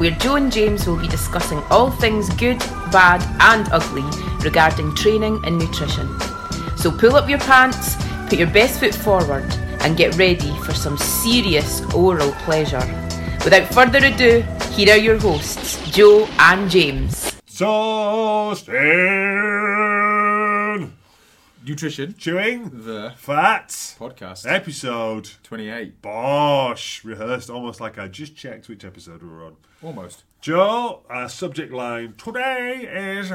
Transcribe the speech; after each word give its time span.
where 0.00 0.12
Joe 0.12 0.36
and 0.36 0.50
James 0.50 0.86
will 0.86 0.96
be 0.96 1.08
discussing 1.08 1.58
all 1.70 1.90
things 1.90 2.30
good, 2.30 2.58
bad, 2.90 3.20
and 3.38 3.70
ugly 3.70 4.02
regarding 4.42 4.94
training 4.94 5.42
and 5.44 5.58
nutrition. 5.58 6.08
So 6.78 6.90
pull 6.90 7.16
up 7.16 7.28
your 7.28 7.38
pants, 7.40 7.96
put 8.30 8.38
your 8.38 8.48
best 8.48 8.80
foot 8.80 8.94
forward, 8.94 9.44
and 9.80 9.98
get 9.98 10.16
ready 10.16 10.56
for 10.60 10.72
some 10.72 10.96
serious 10.96 11.82
oral 11.92 12.32
pleasure. 12.46 12.80
Without 13.44 13.74
further 13.74 13.98
ado, 13.98 14.40
here 14.72 14.94
are 14.94 14.98
your 14.98 15.18
hosts, 15.18 15.78
Joe 15.90 16.26
and 16.38 16.70
James. 16.70 17.36
Sustain 17.44 18.70
Nutrition, 21.70 22.16
Chewing 22.18 22.84
the 22.84 23.14
Fat 23.16 23.68
podcast, 23.96 24.44
Episode 24.44 25.30
28. 25.44 26.02
Bosh 26.02 27.04
Rehearsed 27.04 27.48
almost 27.48 27.80
like 27.80 27.96
I 27.96 28.08
just 28.08 28.34
checked 28.34 28.68
which 28.68 28.84
episode 28.84 29.22
we 29.22 29.28
were 29.28 29.44
on. 29.44 29.56
Almost. 29.80 30.24
Joe, 30.40 31.04
our 31.08 31.28
subject 31.28 31.72
line 31.72 32.14
today 32.18 32.88
is. 33.20 33.30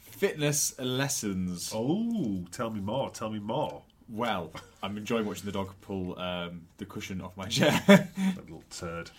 Fitness 0.00 0.74
lessons. 0.78 1.70
Oh, 1.74 2.46
tell 2.50 2.70
me 2.70 2.80
more, 2.80 3.10
tell 3.10 3.28
me 3.28 3.40
more. 3.40 3.82
Well, 4.08 4.50
I'm 4.82 4.96
enjoying 4.96 5.26
watching 5.26 5.44
the 5.44 5.52
dog 5.52 5.74
pull 5.82 6.18
um, 6.18 6.62
the 6.78 6.86
cushion 6.86 7.20
off 7.20 7.36
my 7.36 7.46
chair. 7.46 7.78
That 7.86 8.38
little 8.38 8.64
turd. 8.70 9.10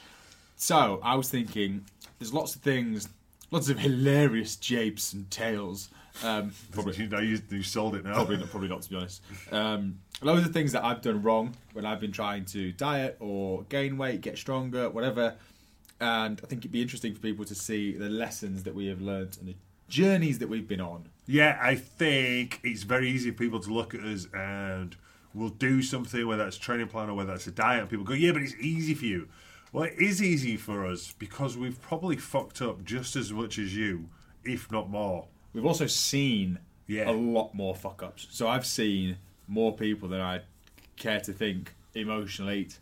so, 0.56 1.00
I 1.04 1.14
was 1.14 1.30
thinking, 1.30 1.86
there's 2.18 2.34
lots 2.34 2.56
of 2.56 2.62
things, 2.62 3.08
lots 3.52 3.70
of 3.70 3.78
hilarious 3.78 4.56
japes 4.56 5.14
and 5.14 5.30
tales. 5.30 5.90
Um, 6.24 6.54
probably, 6.72 6.96
You 6.96 7.08
know, 7.08 7.20
you, 7.20 7.40
you 7.50 7.64
sold 7.64 7.96
it 7.96 8.04
now. 8.04 8.14
probably, 8.14 8.38
not, 8.38 8.50
probably 8.50 8.70
not, 8.70 8.82
to 8.84 8.90
be 8.90 8.96
honest. 8.96 9.22
Um, 9.52 10.00
loads 10.22 10.46
of 10.46 10.54
things 10.54 10.72
that 10.74 10.84
I've 10.84 11.02
done 11.02 11.24
wrong 11.24 11.56
when 11.74 11.86
I've 11.86 12.00
been 12.00 12.12
trying 12.12 12.46
to 12.46 12.72
diet 12.72 13.18
or 13.20 13.64
gain 13.64 13.98
weight, 13.98 14.22
get 14.22 14.38
stronger, 14.38 14.90
whatever. 14.90 15.36
And 16.00 16.40
I 16.44 16.48
think 16.48 16.62
it'd 16.62 16.72
be 16.72 16.82
interesting 16.82 17.14
for 17.14 17.20
people 17.20 17.46
to 17.46 17.56
see 17.56 17.94
the 17.94 18.10
lessons 18.10 18.64
that 18.64 18.76
we 18.76 18.88
have 18.88 19.02
learned 19.02 19.38
and 19.40 19.50
the 19.50 19.56
journeys 19.88 20.40
that 20.40 20.50
we've 20.50 20.68
been 20.68 20.82
on. 20.82 21.08
Yeah, 21.26 21.58
I 21.62 21.76
think 21.76 22.60
it's 22.64 22.84
very 22.84 23.10
easy 23.10 23.32
for 23.32 23.38
people 23.38 23.60
to 23.62 23.74
look 23.74 23.94
at 23.96 24.02
us 24.02 24.28
and 24.34 24.96
we'll 25.34 25.50
do 25.50 25.82
something, 25.82 26.28
whether 26.28 26.46
it's 26.46 26.58
a 26.58 26.60
training 26.60 26.88
plan 26.88 27.10
or 27.10 27.16
whether 27.16 27.34
it's 27.34 27.48
a 27.48 27.52
diet, 27.52 27.82
and 27.82 27.90
people 27.90 28.06
go, 28.06 28.14
yeah, 28.14 28.32
but 28.32 28.42
it's 28.42 28.56
easy 28.60 28.94
for 28.94 29.06
you. 29.06 29.28
Well, 29.72 29.86
it 29.86 29.98
is 29.98 30.22
easy 30.22 30.58
for 30.58 30.86
us 30.86 31.14
because 31.18 31.58
we've 31.58 31.82
probably 31.82 32.18
fucked 32.18 32.62
up 32.62 32.84
just 32.84 33.16
as 33.16 33.32
much 33.34 33.58
as 33.58 33.76
you, 33.76 34.10
if 34.44 34.72
not 34.72 34.90
more. 34.90 35.28
We've 35.54 35.66
also 35.66 35.88
seen 35.88 36.60
Yeah. 36.88 37.10
a 37.10 37.14
lot 37.14 37.54
more 37.54 37.76
fuck 37.76 38.04
ups. 38.04 38.28
So 38.32 38.48
I've 38.48 38.66
seen 38.66 39.18
more 39.48 39.76
people 39.76 40.10
than 40.10 40.22
I 40.22 40.42
care 40.96 41.20
to 41.22 41.34
think 41.34 41.74
emotionally 41.96 42.60
eat. 42.62 42.80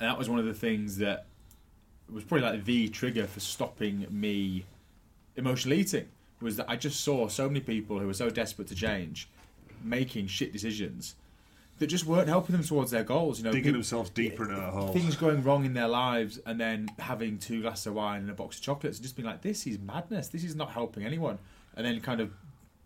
And 0.00 0.08
that 0.08 0.18
was 0.18 0.28
one 0.28 0.38
of 0.38 0.44
the 0.44 0.54
things 0.54 0.98
that 0.98 1.26
was 2.10 2.24
probably 2.24 2.46
like 2.46 2.64
the 2.64 2.88
trigger 2.88 3.26
for 3.26 3.40
stopping 3.40 4.06
me 4.10 4.64
emotional 5.36 5.74
eating 5.74 6.08
was 6.40 6.56
that 6.56 6.68
I 6.68 6.76
just 6.76 7.00
saw 7.00 7.28
so 7.28 7.48
many 7.48 7.60
people 7.60 7.98
who 7.98 8.06
were 8.06 8.14
so 8.14 8.28
desperate 8.28 8.68
to 8.68 8.74
change 8.74 9.28
making 9.82 10.26
shit 10.26 10.52
decisions 10.52 11.14
that 11.78 11.86
just 11.86 12.04
weren't 12.04 12.28
helping 12.28 12.54
them 12.54 12.64
towards 12.64 12.90
their 12.90 13.02
goals. 13.02 13.38
You 13.38 13.44
know, 13.44 13.50
Digging 13.52 13.64
peop- 13.70 13.72
themselves 13.74 14.10
deeper 14.10 14.44
into 14.44 14.56
that 14.56 14.72
hole. 14.72 14.92
things 14.92 15.16
going 15.16 15.42
wrong 15.42 15.64
in 15.64 15.72
their 15.74 15.88
lives 15.88 16.38
and 16.46 16.60
then 16.60 16.88
having 16.98 17.38
two 17.38 17.62
glasses 17.62 17.86
of 17.86 17.94
wine 17.94 18.20
and 18.22 18.30
a 18.30 18.34
box 18.34 18.58
of 18.58 18.62
chocolates 18.62 18.98
and 18.98 19.02
just 19.04 19.16
being 19.16 19.26
like, 19.26 19.40
this 19.42 19.66
is 19.66 19.78
madness. 19.78 20.28
This 20.28 20.44
is 20.44 20.54
not 20.54 20.70
helping 20.72 21.04
anyone. 21.04 21.38
And 21.76 21.86
then 21.86 22.00
kind 22.00 22.20
of 22.20 22.32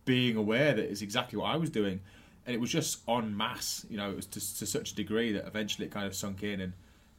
being 0.04 0.36
aware 0.36 0.72
that 0.72 0.84
it's 0.84 1.02
exactly 1.02 1.38
what 1.38 1.46
I 1.46 1.56
was 1.56 1.70
doing. 1.70 2.00
And 2.46 2.54
it 2.54 2.60
was 2.60 2.70
just 2.70 3.00
en 3.08 3.36
masse, 3.36 3.84
you 3.90 3.96
know, 3.96 4.10
it 4.10 4.16
was 4.16 4.26
to, 4.26 4.58
to 4.58 4.66
such 4.66 4.92
a 4.92 4.94
degree 4.94 5.32
that 5.32 5.46
eventually 5.46 5.86
it 5.86 5.90
kind 5.90 6.06
of 6.06 6.14
sunk 6.14 6.42
in. 6.42 6.60
And 6.60 6.72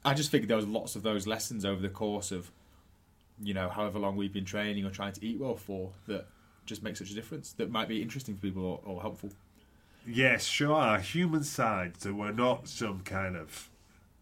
I 0.05 0.13
just 0.13 0.31
figured 0.31 0.49
there 0.49 0.57
was 0.57 0.67
lots 0.67 0.95
of 0.95 1.03
those 1.03 1.27
lessons 1.27 1.65
over 1.65 1.81
the 1.81 1.89
course 1.89 2.31
of, 2.31 2.49
you 3.41 3.53
know, 3.53 3.67
however 3.67 3.99
long 3.99 4.15
we've 4.15 4.33
been 4.33 4.45
training 4.45 4.85
or 4.85 4.89
trying 4.89 5.13
to 5.13 5.25
eat 5.25 5.39
well 5.39 5.55
for 5.55 5.91
that 6.07 6.27
just 6.65 6.83
make 6.83 6.97
such 6.97 7.11
a 7.11 7.13
difference 7.13 7.53
that 7.53 7.71
might 7.71 7.87
be 7.87 8.01
interesting 8.01 8.35
for 8.35 8.41
people 8.41 8.63
or, 8.63 8.79
or 8.85 9.01
helpful. 9.01 9.31
Yes, 10.05 10.45
sure, 10.45 10.75
our 10.75 10.99
human 10.99 11.43
side, 11.43 11.99
so 11.99 12.13
we're 12.13 12.31
not 12.31 12.67
some 12.67 13.01
kind 13.01 13.35
of 13.35 13.69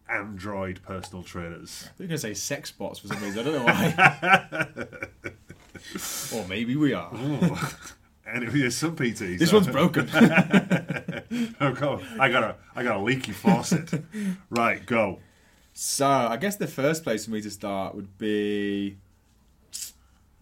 android 0.08 0.80
personal 0.82 1.22
trainers. 1.22 1.88
They're 1.96 2.06
going 2.06 2.16
to 2.16 2.18
say 2.18 2.34
sex 2.34 2.70
bots 2.70 2.98
for 2.98 3.08
some 3.08 3.22
reason. 3.22 3.38
I 3.38 3.42
don't 3.42 3.54
know 3.54 3.64
why. 3.64 5.32
or 6.34 6.46
maybe 6.48 6.76
we 6.76 6.92
are. 6.92 7.10
Oh. 7.12 7.72
And 8.26 8.48
there's 8.48 8.76
some 8.76 8.96
PTs. 8.96 9.38
This 9.38 9.52
one's 9.52 9.68
broken. 9.68 10.08
oh, 11.60 11.72
God. 11.72 12.04
I 12.18 12.28
got 12.28 12.42
a, 12.42 12.56
I 12.74 12.82
got 12.82 12.96
a 12.96 13.00
leaky 13.00 13.32
faucet. 13.32 14.02
right, 14.50 14.84
go. 14.84 15.20
So 15.78 16.08
I 16.08 16.36
guess 16.38 16.56
the 16.56 16.66
first 16.66 17.04
place 17.04 17.26
for 17.26 17.32
me 17.32 17.42
to 17.42 17.50
start 17.50 17.94
would 17.94 18.16
be. 18.18 18.96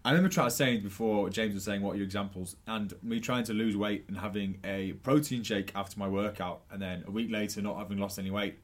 I 0.05 0.11
remember 0.11 0.29
trying 0.29 0.49
saying 0.51 0.81
before 0.81 1.29
James 1.29 1.55
was 1.55 1.63
saying 1.63 1.81
what 1.81 1.93
are 1.93 1.97
your 1.97 2.05
examples, 2.05 2.55
and 2.67 2.93
me 3.03 3.19
trying 3.19 3.43
to 3.45 3.53
lose 3.53 3.75
weight 3.75 4.05
and 4.07 4.17
having 4.17 4.59
a 4.63 4.93
protein 4.93 5.43
shake 5.43 5.71
after 5.75 5.99
my 5.99 6.07
workout, 6.07 6.61
and 6.71 6.81
then 6.81 7.03
a 7.05 7.11
week 7.11 7.29
later 7.31 7.61
not 7.61 7.77
having 7.77 7.97
lost 7.97 8.17
any 8.17 8.31
weight, 8.31 8.59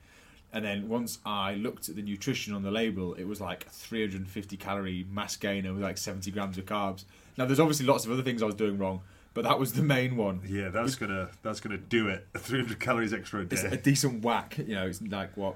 and 0.54 0.66
then 0.66 0.90
once 0.90 1.20
I 1.26 1.54
looked 1.56 1.88
at 1.90 1.96
the 1.96 2.02
nutrition 2.02 2.54
on 2.54 2.64
the 2.64 2.72
label, 2.72 3.14
it 3.14 3.24
was 3.24 3.40
like 3.40 3.70
350 3.70 4.58
calorie 4.58 5.06
mass 5.10 5.38
gainer 5.38 5.74
with 5.74 5.82
like 5.82 5.98
70 5.98 6.30
grams 6.32 6.58
of 6.58 6.66
carbs. 6.66 7.06
Now 7.38 7.46
there's 7.46 7.60
obviously 7.60 7.86
lots 7.86 8.06
of 8.06 8.12
other 8.12 8.24
things 8.24 8.44
I 8.44 8.46
was 8.46 8.56
doing 8.56 8.78
wrong, 8.78 9.02
but 9.34 9.44
that 9.46 9.58
was 9.58 9.74
the 9.74 9.82
main 9.82 10.18
one. 10.18 10.42
Yeah, 10.46 10.70
that's 10.70 10.96
gonna 10.96 11.30
that's 11.42 11.62
gonna 11.62 11.78
do 11.78 12.10
it. 12.10 12.28
300 12.38 12.80
calories 12.80 13.14
extra 13.14 13.42
a 13.42 13.44
It's 13.44 13.64
a 13.64 13.78
decent 13.78 14.24
whack, 14.24 14.58
you 14.58 14.76
know. 14.76 14.88
It's 14.88 15.02
like 15.02 15.36
what 15.38 15.56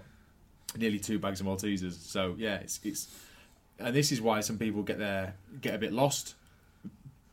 nearly 0.78 1.00
two 1.00 1.20
bags 1.20 1.42
of 1.42 1.48
Maltesers. 1.48 1.94
So 1.94 2.36
yeah, 2.38 2.56
it's 2.56 2.80
it's 2.84 3.14
and 3.78 3.94
this 3.94 4.12
is 4.12 4.22
why 4.22 4.40
some 4.40 4.58
people 4.58 4.82
get 4.82 4.98
there 4.98 5.36
get 5.62 5.76
a 5.76 5.78
bit 5.78 5.92
lost. 5.92 6.36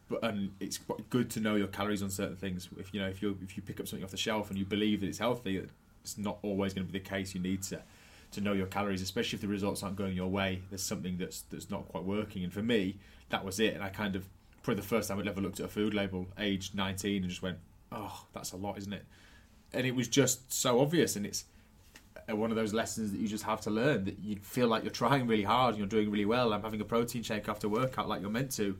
But 0.09 0.25
and 0.25 0.51
it's 0.59 0.81
good 1.11 1.31
to 1.31 1.41
know 1.41 1.55
your 1.55 1.69
calories 1.69 2.03
on 2.03 2.11
certain 2.11 2.37
things. 2.37 2.69
If 2.77 2.93
you 2.93 3.01
know 3.01 3.09
if 3.09 3.23
you 3.23 3.39
if 3.43 3.57
you 3.57 3.63
pick 3.63 3.79
up 3.79 3.87
something 3.87 4.05
off 4.05 4.11
the 4.11 4.17
shelf 4.17 4.51
and 4.51 4.59
you 4.59 4.65
believe 4.65 5.01
that 5.01 5.07
it's 5.07 5.19
healthy, 5.19 5.65
it's 6.03 6.19
not 6.19 6.39
always 6.43 6.75
going 6.75 6.87
to 6.87 6.93
be 6.93 6.99
the 6.99 7.05
case. 7.05 7.35
You 7.35 7.41
need 7.41 7.63
to 7.65 7.81
to 8.33 8.41
know 8.41 8.55
your 8.55 8.67
calories, 8.67 9.03
especially 9.03 9.37
if 9.37 9.43
the 9.43 9.49
results 9.49 9.83
aren't 9.83 9.97
going 9.97 10.17
your 10.17 10.29
way. 10.29 10.63
There's 10.71 10.83
something 10.83 11.19
that's 11.19 11.43
that's 11.43 11.71
not 11.71 11.89
quite 11.89 12.05
working. 12.05 12.45
And 12.45 12.53
for 12.53 12.63
me, 12.63 12.99
that 13.29 13.45
was 13.45 13.61
it. 13.61 13.75
And 13.75 13.83
I 13.83 13.89
kind 13.89 14.17
of 14.17 14.27
probably 14.63 14.81
the 14.81 14.89
first 14.89 15.09
time 15.09 15.19
I'd 15.19 15.29
ever 15.29 15.41
looked 15.41 15.61
at 15.61 15.67
a 15.67 15.69
food 15.69 15.93
label, 15.95 16.27
age 16.39 16.73
19, 16.75 17.23
and 17.23 17.31
just 17.31 17.43
went, 17.43 17.59
"Oh, 17.91 18.27
that's 18.33 18.53
a 18.53 18.57
lot, 18.57 18.79
isn't 18.79 18.93
it?" 18.93 19.05
And 19.73 19.87
it 19.87 19.95
was 19.95 20.09
just 20.09 20.53
so 20.53 20.81
obvious. 20.81 21.17
And 21.17 21.27
it's 21.27 21.45
uh, 22.31 22.37
one 22.37 22.51
of 22.51 22.57
those 22.57 22.73
lessons 22.73 23.13
that 23.13 23.19
you 23.19 23.29
just 23.29 23.45
have 23.45 23.61
to 23.63 23.71
learn 23.71 24.05
that 24.05 24.19
you 24.19 24.37
feel 24.37 24.69
like 24.69 24.83
you're 24.83 24.93
trying 24.93 25.27
really 25.27 25.43
hard 25.43 25.71
and 25.75 25.79
you're 25.79 25.89
doing 25.89 26.11
really 26.11 26.25
well. 26.25 26.53
I'm 26.53 26.63
having 26.63 26.81
a 26.81 26.85
protein 26.85 27.23
shake 27.23 27.49
after 27.49 27.69
workout 27.69 28.09
like 28.09 28.21
you're 28.21 28.31
meant 28.31 28.53
to. 28.53 28.77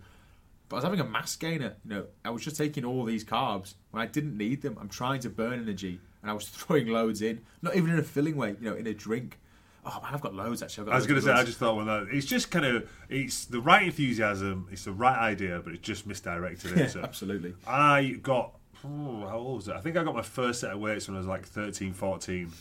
But 0.69 0.77
I 0.77 0.79
was 0.79 0.85
having 0.85 1.01
a 1.01 1.05
mass 1.05 1.37
gainer. 1.37 1.75
You 1.85 1.91
know, 1.91 2.07
I 2.25 2.31
was 2.31 2.43
just 2.43 2.57
taking 2.57 2.85
all 2.85 3.05
these 3.05 3.25
carbs 3.25 3.75
when 3.91 4.03
I 4.03 4.07
didn't 4.07 4.37
need 4.39 4.63
them. 4.63 4.79
I'm 4.81 4.89
trying 4.89 5.21
to 5.21 5.31
burn 5.31 5.61
energy, 5.61 6.01
and 6.23 6.31
I 6.31 6.35
was 6.35 6.49
throwing 6.49 6.89
loads 6.89 7.23
in, 7.23 7.41
not 7.61 7.77
even 7.77 7.91
in 7.91 7.99
a 7.99 8.03
filling 8.03 8.37
way. 8.37 8.57
You 8.61 8.71
know, 8.71 8.77
in 8.77 8.87
a 8.87 8.95
drink. 8.95 9.39
Oh 9.85 9.99
man, 10.03 10.15
I've 10.15 10.21
got 10.21 10.35
loads 10.35 10.63
actually. 10.63 10.83
I've 10.83 10.87
got 10.87 10.93
I 10.93 10.97
was 10.97 11.07
going 11.07 11.21
to 11.21 11.27
say, 11.27 11.33
I 11.33 11.43
just 11.43 11.59
thought, 11.59 11.75
well, 11.75 11.85
no, 11.85 12.07
it's 12.09 12.27
just 12.27 12.53
kind 12.53 12.65
of, 12.65 12.89
it's 13.09 13.47
the 13.47 13.61
right 13.61 13.83
enthusiasm, 13.83 14.69
it's 14.71 14.85
the 14.85 14.93
right 14.93 15.19
idea, 15.19 15.61
but 15.63 15.73
it's 15.73 15.83
just 15.83 16.07
misdirected. 16.07 16.79
yeah, 16.79 16.87
so. 16.87 17.01
absolutely. 17.03 17.55
I 17.67 18.21
got, 18.23 18.53
oh, 18.85 19.27
how 19.27 19.39
old 19.39 19.57
was 19.57 19.69
it? 19.69 19.75
I 19.75 19.81
think 19.81 19.97
I 19.97 20.05
got 20.05 20.15
my 20.15 20.23
first 20.23 20.61
set 20.61 20.71
of 20.71 20.79
weights 20.79 21.09
when 21.09 21.17
I 21.17 21.19
was 21.19 21.27
like 21.27 21.45
13, 21.45 21.95
14, 21.95 22.53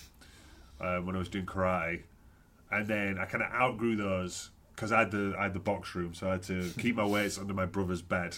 uh, 0.79 0.97
when 0.97 1.15
I 1.15 1.19
was 1.19 1.29
doing 1.29 1.45
karate. 1.45 2.01
And 2.71 2.87
then 2.87 3.19
I 3.19 3.25
kind 3.25 3.43
of 3.43 3.51
outgrew 3.51 3.95
those 3.95 4.49
because 4.75 4.91
I, 4.91 4.99
had 4.99 5.11
the 5.11 5.35
I 5.37 5.43
had 5.43 5.53
the 5.53 5.59
box 5.59 5.93
room, 5.93 6.15
so 6.15 6.27
I 6.27 6.31
had 6.31 6.43
to 6.43 6.71
keep 6.79 6.95
my 6.95 7.05
weights 7.05 7.37
under 7.37 7.53
my 7.53 7.67
brother's 7.67 8.01
bed. 8.01 8.37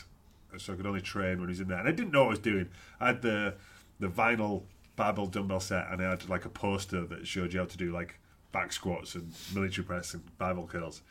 So 0.57 0.73
I 0.73 0.75
could 0.75 0.85
only 0.85 1.01
train 1.01 1.39
when 1.39 1.49
he's 1.49 1.61
in 1.61 1.67
there. 1.67 1.79
And 1.79 1.87
I 1.87 1.91
didn't 1.91 2.11
know 2.11 2.21
what 2.21 2.27
I 2.27 2.31
was 2.31 2.39
doing. 2.39 2.69
I 2.99 3.07
had 3.07 3.21
the, 3.21 3.55
the 3.99 4.07
vinyl 4.07 4.63
barbell 4.95 5.27
dumbbell 5.27 5.59
set, 5.59 5.87
and 5.91 6.01
I 6.01 6.11
had 6.11 6.29
like 6.29 6.45
a 6.45 6.49
poster 6.49 7.05
that 7.05 7.27
showed 7.27 7.53
you 7.53 7.59
how 7.59 7.65
to 7.65 7.77
do 7.77 7.91
like 7.91 8.19
back 8.51 8.71
squats 8.71 9.15
and 9.15 9.33
military 9.53 9.85
press 9.85 10.13
and 10.13 10.23
bicep 10.37 10.69
curls. 10.69 11.01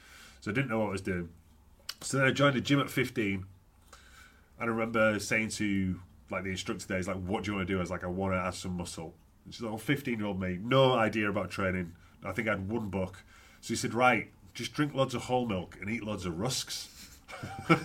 So 0.41 0.51
I 0.51 0.55
didn't 0.55 0.71
know 0.71 0.81
what 0.81 0.89
I 0.89 0.93
was 0.93 1.01
doing. 1.01 1.29
So 2.01 2.19
then 2.19 2.27
I 2.27 2.31
joined 2.31 2.57
the 2.57 2.61
gym 2.61 2.81
at 2.81 2.91
15. 2.91 3.35
And 3.35 3.45
I 4.61 4.65
remember 4.65 5.19
saying 5.19 5.49
to 5.51 6.01
like 6.31 6.45
the 6.45 6.51
instructor 6.51 6.87
there, 6.87 6.97
he's 6.97 7.09
like, 7.09 7.23
"What 7.23 7.45
do 7.45 7.51
you 7.51 7.57
want 7.57 7.69
to 7.69 7.73
do?" 7.73 7.79
I 7.79 7.81
was 7.81 7.91
like, 7.91 8.05
"I 8.05 8.09
want 8.09 8.35
to 8.35 8.39
add 8.39 8.55
some 8.55 8.77
muscle." 8.77 9.15
And 9.45 9.55
she's 9.55 9.63
like, 9.63 9.73
"Oh, 9.73 9.79
15 9.79 10.19
year 10.19 10.27
old 10.27 10.41
me, 10.41 10.59
no 10.63 10.95
idea 10.95 11.29
about 11.29 11.51
training. 11.51 11.93
I 12.25 12.33
think 12.33 12.49
I 12.49 12.53
had 12.53 12.69
one 12.69 12.89
book." 12.89 13.25
So 13.61 13.69
he 13.69 13.77
said, 13.77 13.95
"Right, 13.95 14.31
just 14.55 14.73
drink 14.75 14.95
loads 14.95 15.15
of 15.15 15.23
whole 15.23 15.47
milk 15.47 15.77
and 15.81 15.91
eat 15.91 16.05
loads 16.05 16.27
of 16.27 16.39
rusks." 16.39 16.89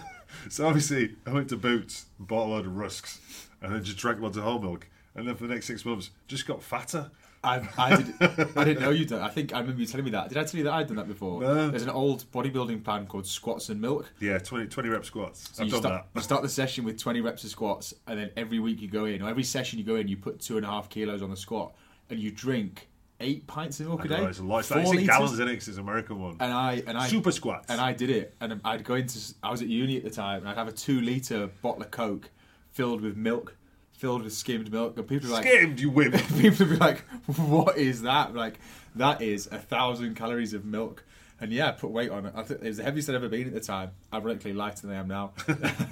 So 0.50 0.68
obviously, 0.68 1.16
I 1.26 1.32
went 1.32 1.50
to 1.50 1.58
Boots, 1.58 2.06
bought 2.20 2.48
a 2.48 2.50
load 2.50 2.66
of 2.66 2.78
rusks, 2.78 3.20
and 3.62 3.74
then 3.74 3.84
just 3.84 3.98
drank 3.98 4.22
loads 4.22 4.38
of 4.38 4.44
whole 4.44 4.60
milk. 4.60 4.88
And 5.18 5.28
then 5.28 5.36
for 5.36 5.48
the 5.48 5.54
next 5.54 5.66
six 5.66 5.84
months, 5.84 6.12
just 6.28 6.46
got 6.48 6.62
fatter. 6.64 7.10
I, 7.44 7.68
I, 7.78 7.96
did, 7.96 8.14
I 8.56 8.64
didn't 8.64 8.82
know 8.82 8.90
you'd 8.90 9.10
done. 9.10 9.22
I 9.22 9.30
think 9.30 9.54
I 9.54 9.60
remember 9.60 9.82
you 9.82 9.88
telling 9.88 10.06
me 10.06 10.12
that. 10.12 10.30
Did 10.30 10.38
I 10.38 10.44
tell 10.44 10.58
you 10.58 10.64
that 10.66 10.74
I'd 10.74 10.88
done 10.88 10.98
that 10.98 11.08
before? 11.08 11.42
No. 11.42 11.70
There's 11.70 11.84
an 11.84 11.90
old 11.90 12.26
bodybuilding 12.32 12.84
plan 12.84 13.06
called 13.06 13.26
squats 13.28 13.70
and 13.70 13.80
milk. 13.80 14.12
Yeah, 14.20 14.38
20, 14.38 14.68
20 14.68 14.90
rep 14.90 15.06
squats. 15.06 15.50
So 15.54 15.64
I've 15.64 15.68
you 15.68 15.72
done 15.72 15.82
start, 15.82 16.04
you 16.04 16.10
that. 16.16 16.24
start 16.24 16.42
the 16.42 16.50
session 16.50 16.84
with 16.84 17.00
20 17.00 17.22
reps 17.22 17.44
of 17.44 17.50
squats, 17.50 17.94
and 18.08 18.20
then 18.20 18.32
every 18.38 18.60
week 18.60 18.82
you 18.82 18.88
go 18.88 19.06
in, 19.06 19.22
or 19.22 19.30
every 19.30 19.44
session 19.44 19.80
you 19.80 19.86
go 19.86 19.96
in, 19.96 20.08
you 20.08 20.18
put 20.18 20.40
two 20.40 20.58
and 20.58 20.66
a 20.66 20.70
half 20.70 20.90
kilos 20.90 21.22
on 21.22 21.30
the 21.30 21.38
squat, 21.38 21.74
and 22.10 22.20
you 22.20 22.32
drink 22.32 22.88
eight 23.20 23.48
pints 23.48 23.80
of 23.80 23.88
milk 23.88 24.06
a 24.06 24.08
know, 24.08 24.18
day. 24.18 24.24
it's 24.26 24.40
a 24.40 24.44
lot. 24.44 24.60
It's, 24.60 24.68
Four 24.68 24.84
like, 24.84 25.00
it's 25.00 25.08
gallons 25.08 25.40
in 25.40 25.48
it 25.48 25.54
it's 25.54 25.68
an 25.68 25.80
American 25.80 26.20
one. 26.22 26.38
And 26.40 26.54
I 26.54 26.84
and 26.86 26.98
I 26.98 27.08
Super 27.08 27.32
squats. 27.32 27.68
and 27.70 27.80
I 27.80 27.94
did 27.94 28.10
it, 28.10 28.36
and 28.42 28.60
I'd 28.66 28.84
go 28.84 28.96
into. 28.96 29.20
I 29.44 29.52
was 29.52 29.62
at 29.62 29.68
uni 29.68 29.98
at 29.98 30.04
the 30.04 30.10
time, 30.10 30.42
and 30.42 30.50
I'd 30.50 30.58
have 30.58 30.68
a 30.68 30.72
two 30.74 31.02
liter 31.02 31.48
bottle 31.62 31.82
of 31.84 31.92
Coke 31.92 32.30
filled 32.72 33.02
with 33.02 33.16
milk, 33.16 33.56
filled 33.98 34.24
with 34.24 34.34
skimmed 34.34 34.72
milk, 34.72 34.96
and 34.98 35.08
people 35.08 35.30
were 35.30 35.36
like, 35.36 35.46
Skimmed, 35.46 35.80
you 35.80 35.90
wimp. 35.90 36.14
people 36.40 36.66
would 36.66 36.74
be 36.74 36.78
like, 36.78 37.04
"What 37.36 37.78
is 37.78 38.04
that?" 38.04 38.34
Like, 38.34 38.60
that 38.96 39.22
is 39.22 39.48
a 39.48 39.58
thousand 39.58 40.16
calories 40.16 40.54
of 40.54 40.64
milk. 40.64 41.04
And 41.40 41.52
yeah, 41.52 41.70
I 41.70 41.72
put 41.72 41.92
weight 41.92 42.10
on 42.10 42.26
it. 42.26 42.34
I 42.36 42.42
think 42.42 42.64
it 42.64 42.68
was 42.68 42.78
the 42.78 42.84
heaviest 42.84 43.10
I'd 43.10 43.16
ever 43.16 43.30
been 43.30 43.48
at 43.48 43.54
the 43.54 43.60
time. 43.60 43.92
Ironically, 44.12 44.54
lighter 44.54 44.88
than 44.88 44.96
I 44.96 45.00
am 45.00 45.08
now. 45.08 45.34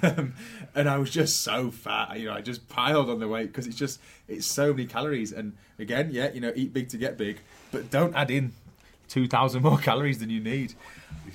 Um, 0.02 0.34
and 0.74 0.88
I 0.88 0.98
was 0.98 1.10
just 1.10 1.40
so 1.42 1.70
fat. 1.70 2.18
You 2.18 2.26
know, 2.26 2.34
I 2.34 2.40
just 2.40 2.68
piled 2.68 3.10
on 3.10 3.18
the 3.18 3.26
weight 3.26 3.48
because 3.48 3.66
it's 3.66 3.76
just 3.76 4.00
it's 4.28 4.46
so 4.46 4.72
many 4.72 4.86
calories. 4.86 5.32
And 5.32 5.54
again, 5.78 6.10
yeah, 6.12 6.32
you 6.32 6.40
know, 6.40 6.52
eat 6.54 6.72
big 6.72 6.88
to 6.90 6.96
get 6.96 7.16
big, 7.16 7.40
but 7.72 7.90
don't 7.90 8.14
add 8.14 8.30
in 8.30 8.52
two 9.08 9.26
thousand 9.26 9.62
more 9.62 9.78
calories 9.90 10.18
than 10.18 10.30
you 10.30 10.40
need. 10.40 10.74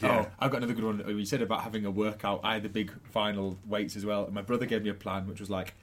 Yeah. 0.01 0.25
Oh, 0.25 0.31
I've 0.39 0.51
got 0.51 0.57
another 0.57 0.73
good 0.73 0.83
one. 0.83 1.17
You 1.17 1.25
said 1.25 1.41
about 1.41 1.61
having 1.61 1.85
a 1.85 1.91
workout. 1.91 2.41
I 2.43 2.53
had 2.53 2.63
the 2.63 2.69
big 2.69 2.93
vinyl 3.13 3.57
weights 3.65 3.95
as 3.95 4.05
well. 4.05 4.25
And 4.25 4.33
my 4.33 4.41
brother 4.41 4.65
gave 4.65 4.83
me 4.83 4.89
a 4.89 4.93
plan, 4.93 5.27
which 5.27 5.39
was 5.39 5.49
like 5.49 5.73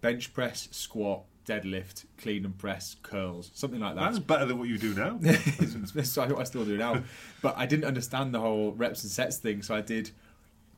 bench 0.00 0.32
press, 0.32 0.68
squat, 0.70 1.22
deadlift, 1.46 2.04
clean 2.18 2.44
and 2.44 2.56
press, 2.58 2.96
curls, 3.02 3.50
something 3.54 3.80
like 3.80 3.94
that. 3.94 4.02
That's 4.02 4.18
better 4.18 4.44
than 4.44 4.58
what 4.58 4.68
you 4.68 4.78
do 4.78 4.94
now. 4.94 5.16
That's 5.20 6.16
what 6.16 6.38
I 6.38 6.44
still 6.44 6.64
do 6.64 6.76
now. 6.76 7.02
But 7.42 7.56
I 7.56 7.66
didn't 7.66 7.84
understand 7.86 8.34
the 8.34 8.40
whole 8.40 8.72
reps 8.72 9.02
and 9.02 9.10
sets 9.10 9.38
thing, 9.38 9.62
so 9.62 9.74
I 9.74 9.80
did 9.80 10.10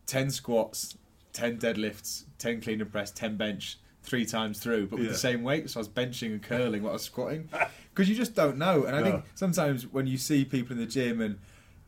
ten 0.06 0.30
squats, 0.30 0.96
ten 1.32 1.58
deadlifts, 1.58 2.24
ten 2.38 2.60
clean 2.60 2.80
and 2.80 2.90
press, 2.90 3.10
ten 3.10 3.36
bench, 3.36 3.78
three 4.02 4.24
times 4.24 4.60
through, 4.60 4.86
but 4.86 4.98
with 4.98 5.06
Yeah. 5.06 5.12
the 5.12 5.18
same 5.18 5.42
weight. 5.42 5.70
So 5.70 5.78
I 5.78 5.80
was 5.80 5.88
benching 5.88 6.32
and 6.32 6.42
curling 6.42 6.82
while 6.82 6.90
I 6.90 6.94
was 6.94 7.02
squatting, 7.04 7.48
because 7.94 8.08
you 8.08 8.14
just 8.14 8.34
don't 8.34 8.56
know. 8.56 8.84
And 8.84 8.94
I 8.96 9.02
think 9.02 9.24
sometimes 9.34 9.86
when 9.86 10.06
you 10.06 10.18
see 10.18 10.44
people 10.44 10.72
in 10.74 10.78
the 10.78 10.86
gym 10.86 11.20
and 11.20 11.38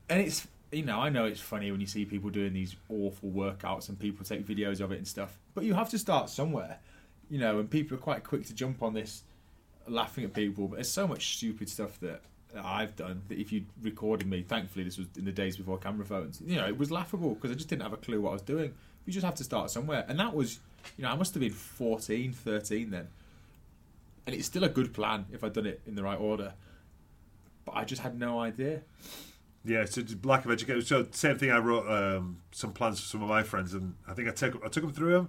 and 0.08 0.20
it's 0.20 0.46
you 0.73 0.82
know 0.84 0.99
I 0.99 1.08
know 1.08 1.25
it's 1.26 1.40
funny 1.40 1.70
when 1.70 1.81
you 1.81 1.87
see 1.87 2.05
people 2.05 2.31
doing 2.31 2.52
these 2.52 2.75
awful 2.88 3.31
workouts 3.31 3.88
and 3.88 3.99
people 3.99 4.25
take 4.25 4.46
videos 4.46 4.81
of 4.81 4.90
it 4.93 4.99
and 4.99 5.06
stuff, 5.06 5.38
but 5.55 5.64
you 5.64 5.75
have 5.75 5.88
to 5.90 5.99
start 5.99 6.31
somewhere, 6.31 6.79
you 7.32 7.38
know. 7.38 7.58
And 7.58 7.69
people 7.69 7.96
are 7.96 8.00
quite 8.00 8.23
quick 8.23 8.46
to 8.46 8.55
jump 8.55 8.82
on 8.82 8.94
this 8.94 9.23
laughing 9.88 10.25
at 10.25 10.32
people, 10.32 10.69
but 10.69 10.76
there's 10.76 10.90
so 10.90 11.08
much 11.08 11.37
stupid 11.37 11.69
stuff 11.69 11.99
that, 12.00 12.20
I've 12.55 12.94
done 12.96 13.23
that 13.29 13.38
if 13.38 13.50
you 13.50 13.64
recorded 13.81 14.26
me, 14.29 14.43
thankfully 14.43 14.84
this 14.84 14.99
was 14.99 15.06
in 15.17 15.25
the 15.25 15.32
days 15.32 15.56
before 15.56 15.79
camera 15.79 16.05
phones, 16.05 16.38
you 16.44 16.56
know, 16.56 16.67
it 16.67 16.76
was 16.76 16.90
laughable 16.90 17.31
because 17.34 17.50
I 17.50 17.55
just 17.55 17.70
didn't 17.70 17.81
have 17.81 17.94
a 17.94 17.96
clue 17.96 18.20
what 18.20 18.29
I 18.29 18.32
was 18.34 18.43
doing. 18.43 18.75
You 19.06 19.12
just 19.14 19.25
have 19.25 19.37
to 19.37 19.44
start 19.44 19.70
somewhere. 19.70 20.05
And 20.06 20.20
that 20.20 20.34
was, 20.34 20.58
you 20.99 21.05
know, 21.05 21.11
I 21.11 21.14
must 21.14 21.32
have 21.32 21.40
been 21.40 21.50
14, 21.50 22.34
13 22.34 22.90
then. 22.90 23.08
And 24.26 24.37
it's 24.37 24.44
still 24.44 24.64
a 24.64 24.69
good 24.69 24.93
plan 24.93 25.25
if 25.32 25.43
I'd 25.43 25.55
done 25.55 25.64
it 25.64 25.81
in 25.87 25.94
the 25.94 26.02
right 26.02 26.20
order. 26.20 26.52
But 27.64 27.75
I 27.75 27.84
just 27.84 28.02
had 28.02 28.19
no 28.19 28.38
idea. 28.38 28.82
Yeah, 29.64 29.87
so 29.87 30.02
lack 30.23 30.44
of 30.44 30.50
education. 30.50 30.82
So 30.82 31.06
same 31.12 31.38
thing. 31.38 31.50
I 31.50 31.58
wrote 31.58 31.88
um, 31.88 32.43
some 32.50 32.73
plans 32.73 33.00
for 33.00 33.06
some 33.06 33.23
of 33.23 33.31
my 33.31 33.43
friends, 33.43 33.73
and 33.75 33.94
I 34.06 34.12
think 34.12 34.29
I 34.29 34.32
took 34.32 34.62
I 34.64 34.69
took 34.69 34.82
them 34.82 34.93
through 34.93 35.12
them, 35.12 35.29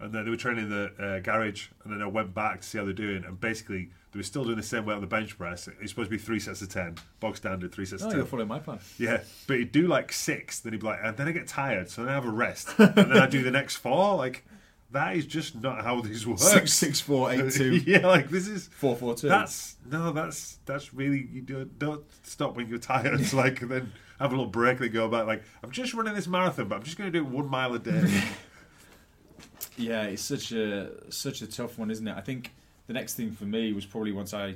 and 0.00 0.12
then 0.12 0.24
they 0.24 0.30
were 0.30 0.36
training 0.36 0.64
in 0.64 0.70
the 0.70 0.92
uh, 0.98 1.18
garage, 1.20 1.68
and 1.84 1.92
then 1.92 2.02
I 2.02 2.06
went 2.06 2.34
back 2.34 2.60
to 2.60 2.66
see 2.66 2.78
how 2.78 2.84
they're 2.84 2.92
doing, 2.92 3.24
and 3.24 3.40
basically 3.40 3.90
they 4.12 4.18
were 4.18 4.22
still 4.24 4.44
doing 4.44 4.56
the 4.56 4.62
same 4.62 4.84
way 4.84 4.94
on 4.94 5.00
the 5.00 5.06
bench 5.06 5.36
press. 5.38 5.68
It's 5.80 5.90
supposed 5.90 6.10
to 6.10 6.16
be 6.16 6.22
three 6.22 6.38
sets 6.40 6.62
of 6.62 6.68
ten, 6.68 6.96
bog 7.20 7.36
standard, 7.36 7.72
three 7.72 7.86
sets 7.86 8.02
Oh, 8.02 8.08
of 8.08 8.14
you're 8.16 8.24
following 8.24 8.48
my 8.48 8.58
plan. 8.58 8.78
Yeah, 8.98 9.22
but 9.46 9.58
he'd 9.58 9.72
do 9.72 9.86
like 9.86 10.12
six, 10.12 10.60
then 10.60 10.72
he'd 10.72 10.80
be 10.80 10.86
like, 10.86 11.00
and 11.02 11.16
then 11.16 11.28
I 11.28 11.32
get 11.32 11.46
tired, 11.48 11.90
so 11.90 12.02
then 12.02 12.10
I 12.10 12.14
have 12.14 12.26
a 12.26 12.30
rest, 12.30 12.68
and 12.78 12.94
then 12.94 13.12
I 13.18 13.26
do 13.26 13.42
the 13.42 13.50
next 13.50 13.76
four. 13.76 14.16
Like 14.16 14.44
that 14.92 15.16
is 15.16 15.26
just 15.26 15.56
not 15.60 15.82
how 15.82 16.00
these 16.00 16.26
work. 16.26 16.38
Six, 16.38 16.72
six, 16.72 17.00
four, 17.00 17.32
eight, 17.32 17.52
two, 17.52 17.76
yeah, 17.76 18.06
like 18.06 18.30
this 18.30 18.46
is 18.46 18.68
four, 18.68 18.94
four, 18.94 19.14
two. 19.14 19.28
that's 19.28 19.76
no, 19.90 20.12
that's 20.12 20.58
that's 20.66 20.94
really 20.94 21.28
you 21.32 21.40
don't, 21.42 21.78
don't 21.78 22.04
stop 22.24 22.56
when 22.56 22.68
you're 22.68 22.78
tired. 22.78 23.20
It's 23.20 23.34
like 23.34 23.60
then 23.60 23.92
have 24.20 24.30
a 24.32 24.36
little 24.36 24.50
break 24.50 24.80
and 24.80 24.92
go 24.92 25.08
back. 25.08 25.26
Like 25.26 25.42
I'm 25.64 25.70
just 25.72 25.94
running 25.94 26.14
this 26.14 26.28
marathon, 26.28 26.68
but 26.68 26.76
I'm 26.76 26.82
just 26.84 26.96
going 26.96 27.12
to 27.12 27.18
do 27.18 27.24
one 27.24 27.48
mile 27.48 27.74
a 27.74 27.78
day. 27.80 28.22
Yeah, 29.76 30.02
it's 30.04 30.22
such 30.22 30.52
a 30.52 30.90
such 31.10 31.42
a 31.42 31.46
tough 31.46 31.78
one, 31.78 31.90
isn't 31.90 32.06
it? 32.06 32.14
I 32.16 32.20
think 32.20 32.52
the 32.86 32.92
next 32.92 33.14
thing 33.14 33.32
for 33.32 33.44
me 33.44 33.72
was 33.72 33.84
probably 33.86 34.12
once 34.12 34.32
I, 34.34 34.54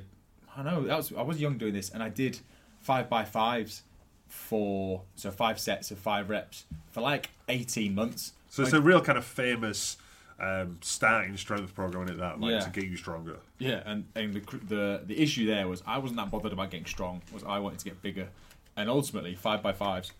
I 0.55 0.63
know 0.63 0.83
that 0.83 0.97
was 0.97 1.11
I 1.13 1.21
was 1.21 1.39
young 1.41 1.57
doing 1.57 1.73
this, 1.73 1.89
and 1.89 2.01
I 2.01 2.09
did 2.09 2.39
five 2.81 3.09
by 3.09 3.25
fives 3.25 3.83
for 4.27 5.01
so 5.15 5.31
five 5.31 5.59
sets 5.59 5.91
of 5.91 5.97
five 5.97 6.29
reps 6.29 6.65
for 6.91 7.01
like 7.01 7.29
eighteen 7.49 7.95
months. 7.95 8.33
so 8.49 8.63
it's 8.63 8.71
Like- 8.71 8.81
a 8.81 8.83
real 8.83 9.01
kind 9.01 9.17
of 9.17 9.25
famous 9.25 9.97
um, 10.39 10.77
starting 10.81 11.35
strength 11.35 11.75
program, 11.75 12.03
isn't 12.05 12.15
it? 12.15 12.19
That 12.19 12.39
like 12.39 12.51
Yeah. 12.51 12.59
to 12.59 12.69
get 12.69 12.85
you 12.85 12.95
stronger. 12.95 13.37
Yeah, 13.57 13.83
and, 13.85 14.05
and 14.15 14.33
the, 14.33 14.39
the 14.67 15.01
the 15.05 15.19
issue 15.21 15.45
there 15.47 15.67
was 15.67 15.83
I 15.85 15.97
wasn't 15.97 16.17
that 16.19 16.31
bothered 16.31 16.53
about 16.53 16.71
getting 16.71 16.85
strong. 16.85 17.21
Was 17.33 17.43
I 17.43 17.59
wanted 17.59 17.79
to 17.79 17.85
get 17.85 18.01
bigger, 18.01 18.29
and 18.77 18.89
ultimately 18.89 19.35
five 19.35 19.61
by 19.61 19.73
fives, 19.73 20.13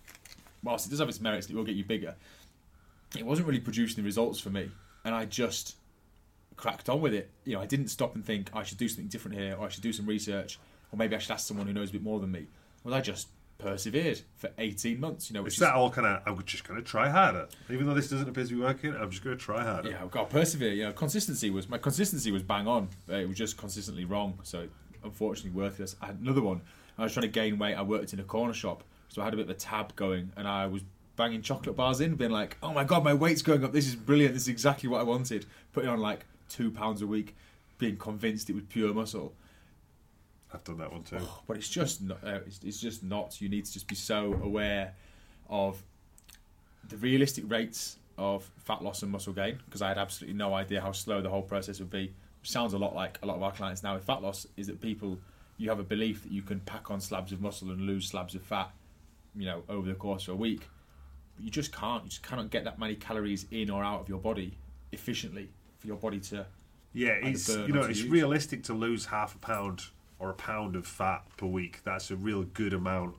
whilst 0.62 0.88
it 0.88 0.90
does 0.90 1.00
have 1.00 1.08
its 1.08 1.22
merits, 1.22 1.48
it 1.50 1.56
will 1.56 1.64
get 1.64 1.76
you 1.76 1.86
bigger. 1.86 2.16
It 3.18 3.26
wasn't 3.26 3.48
really 3.48 3.62
producing 3.62 4.04
the 4.04 4.06
results 4.06 4.40
for 4.40 4.50
me, 4.50 4.70
and 5.06 5.16
I 5.16 5.26
just 5.26 5.76
cracked 6.56 6.90
on 6.90 7.02
with 7.02 7.14
it. 7.14 7.30
You 7.46 7.56
know, 7.56 7.62
I 7.62 7.66
didn't 7.66 7.88
stop 7.88 8.16
and 8.16 8.26
think 8.26 8.50
I 8.54 8.64
should 8.64 8.78
do 8.78 8.88
something 8.88 9.08
different 9.08 9.38
here, 9.38 9.56
or 9.58 9.66
I 9.66 9.70
should 9.70 9.84
do 9.84 9.94
some 9.94 10.06
research, 10.06 10.60
or 10.92 10.98
maybe 10.98 11.16
I 11.16 11.20
should 11.20 11.32
ask 11.32 11.48
someone 11.48 11.68
who 11.68 11.74
knows 11.74 11.90
a 11.90 11.94
bit 11.94 12.04
more 12.04 12.20
than 12.20 12.32
me. 12.32 12.48
Well, 12.84 12.94
I 12.94 13.02
just 13.02 13.28
persevered 13.58 14.22
for 14.38 14.50
eighteen 14.58 15.00
months. 15.00 15.30
You 15.30 15.34
know, 15.34 15.44
which 15.44 15.54
It's 15.54 15.62
is 15.62 15.68
that 15.68 15.76
all 15.76 15.90
kind 15.90 16.08
of 16.08 16.22
I'm 16.26 16.42
just 16.46 16.68
going 16.68 16.80
to 16.80 16.86
try 16.86 17.10
harder, 17.10 17.48
even 17.70 17.88
though 17.88 17.94
this 17.94 18.10
doesn't 18.10 18.28
appear 18.28 18.46
to 18.46 18.56
be 18.56 18.60
working. 18.60 18.96
I'm 18.96 19.10
just 19.10 19.24
going 19.24 19.38
to 19.38 19.44
try 19.44 19.64
harder. 19.64 19.90
Yeah, 19.92 20.02
I've 20.02 20.12
got 20.12 20.30
to 20.30 20.36
persevere. 20.36 20.74
You 20.74 20.84
know, 20.86 20.94
consistency 20.94 21.50
was 21.50 21.70
my 21.70 21.78
consistency 21.78 22.32
was 22.32 22.44
bang 22.44 22.68
on. 22.68 22.90
It 23.08 23.28
was 23.28 23.38
just 23.38 23.58
consistently 23.58 24.06
wrong. 24.06 24.40
So 24.44 24.68
unfortunately, 25.04 25.60
worthless. 25.60 25.96
I 26.02 26.08
had 26.08 26.20
another 26.20 26.42
one. 26.42 26.62
I 26.98 27.04
was 27.04 27.14
trying 27.14 27.22
to 27.22 27.30
gain 27.30 27.58
weight. 27.58 27.76
I 27.76 27.82
worked 27.82 28.12
in 28.12 28.20
a 28.20 28.24
corner 28.24 28.54
shop, 28.54 28.84
so 29.08 29.22
I 29.22 29.26
had 29.26 29.34
a 29.34 29.38
bit 29.38 29.46
of 29.46 29.50
a 29.50 29.54
tab 29.54 29.96
going, 29.96 30.34
and 30.36 30.46
I 30.48 30.68
was 30.68 30.82
banging 31.20 31.42
chocolate 31.42 31.76
bars 31.76 32.00
in, 32.00 32.16
being 32.16 32.32
like, 32.32 32.58
"Oh 32.64 32.74
my 32.74 32.86
god, 32.86 33.04
my 33.04 33.14
weight's 33.14 33.42
going 33.42 33.64
up. 33.66 33.74
This 33.74 33.88
is 33.88 33.96
brilliant. 33.96 34.34
This 34.34 34.44
is 34.44 34.48
exactly 34.48 34.88
what 34.88 35.02
I 35.02 35.04
wanted." 35.04 35.46
Putting 35.74 35.90
on 35.90 36.00
like 36.00 36.26
two 36.48 36.72
pounds 36.72 37.02
a 37.02 37.08
week, 37.08 37.36
being 37.78 37.98
convinced 37.98 38.50
it 38.50 38.56
was 38.56 38.64
pure 38.70 38.94
muscle. 38.94 39.34
I've 40.54 40.64
done 40.64 40.78
that 40.78 40.92
one 40.92 41.04
too. 41.04 41.20
But 41.46 41.58
it's 41.58 41.70
just 41.70 42.02
not. 42.02 42.20
Uh, 42.24 42.40
it's, 42.48 42.62
it's 42.64 42.80
just 42.80 43.04
not. 43.04 43.42
You 43.42 43.50
need 43.50 43.66
to 43.66 43.74
just 43.74 43.88
be 43.88 43.96
so 43.96 44.34
aware 44.42 44.96
of 45.50 45.84
the 46.88 46.96
realistic 46.98 47.44
rates 47.52 47.98
of 48.18 48.50
fat 48.58 48.82
loss 48.82 49.04
and 49.04 49.12
muscle 49.12 49.34
gain 49.34 49.60
because 49.66 49.82
I 49.82 49.90
had 49.90 49.98
absolutely 49.98 50.38
no 50.38 50.54
idea 50.54 50.80
how 50.82 50.94
slow 50.94 51.22
the 51.22 51.30
whole 51.30 51.42
process 51.42 51.80
would 51.80 51.92
be. 51.92 52.14
Which 52.42 52.50
sounds 52.50 52.74
a 52.74 52.78
lot 52.78 52.96
like 52.96 53.20
a 53.22 53.26
lot 53.26 53.36
of 53.36 53.44
our 53.44 53.52
clients 53.52 53.84
now 53.84 53.96
with 53.96 54.06
fat 54.06 54.22
loss 54.22 54.48
is 54.56 54.68
that 54.68 54.80
people 54.80 55.20
you 55.58 55.70
have 55.70 55.80
a 55.80 55.84
belief 55.84 56.24
that 56.24 56.32
you 56.32 56.42
can 56.42 56.62
pack 56.62 56.90
on 56.90 57.02
slabs 57.02 57.34
of 57.34 57.42
muscle 57.42 57.70
and 57.70 57.82
lose 57.82 58.08
slabs 58.08 58.34
of 58.34 58.42
fat, 58.42 58.72
you 59.36 59.46
know, 59.46 59.64
over 59.68 59.90
the 59.90 59.94
course 59.94 60.30
of 60.30 60.36
a 60.36 60.38
week. 60.38 60.70
But 61.40 61.46
you 61.46 61.52
just 61.52 61.72
can't. 61.74 62.04
You 62.04 62.10
just 62.10 62.22
cannot 62.22 62.50
get 62.50 62.66
that 62.66 62.78
many 62.80 62.96
calories 62.96 63.46
in 63.50 63.70
or 63.70 63.82
out 63.82 64.02
of 64.02 64.10
your 64.10 64.20
body 64.20 64.58
efficiently 64.92 65.48
for 65.78 65.88
your 65.88 65.96
body 65.96 66.20
to. 66.20 66.46
Yeah, 66.92 67.12
it's 67.12 67.48
you 67.48 67.70
know 67.70 67.84
it's 67.84 68.02
you. 68.02 68.10
realistic 68.12 68.62
to 68.64 68.74
lose 68.74 69.06
half 69.06 69.36
a 69.36 69.38
pound 69.38 69.84
or 70.20 70.30
a 70.30 70.34
pound 70.34 70.76
of 70.76 70.86
fat 70.86 71.24
per 71.38 71.46
week. 71.46 71.80
That's 71.86 72.12
a 72.12 72.18
real 72.18 72.44
good 72.44 72.74
amount, 72.74 73.16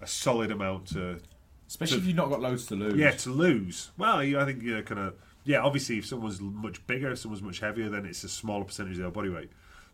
a 0.00 0.06
solid 0.06 0.50
amount 0.50 0.86
to 0.88 1.18
Especially 1.66 1.96
So- 1.98 2.02
if 2.02 2.06
you've 2.06 2.16
not 2.16 2.30
got 2.30 2.40
loads 2.40 2.64
to 2.66 2.74
lose. 2.76 2.94
yeah 2.94 3.10
to 3.10 3.30
lose. 3.30 3.90
Well, 3.98 4.24
you, 4.24 4.40
I 4.40 4.46
think 4.46 4.62
you're 4.62 4.80
kind 4.80 5.00
of 5.02 5.14
yeah. 5.44 5.58
Obviously, 5.60 5.98
if 5.98 6.06
someone's 6.06 6.40
much 6.40 6.86
bigger, 6.86 7.10
if 7.10 7.18
someone's 7.18 7.42
much 7.42 7.60
heavier, 7.60 7.90
then 7.90 8.06
it's 8.06 8.24
a 8.24 8.28
smaller 8.30 8.64
percentage 8.64 8.94
of 8.94 9.02
their 9.02 9.10
body 9.10 9.28
weight. 9.28 9.50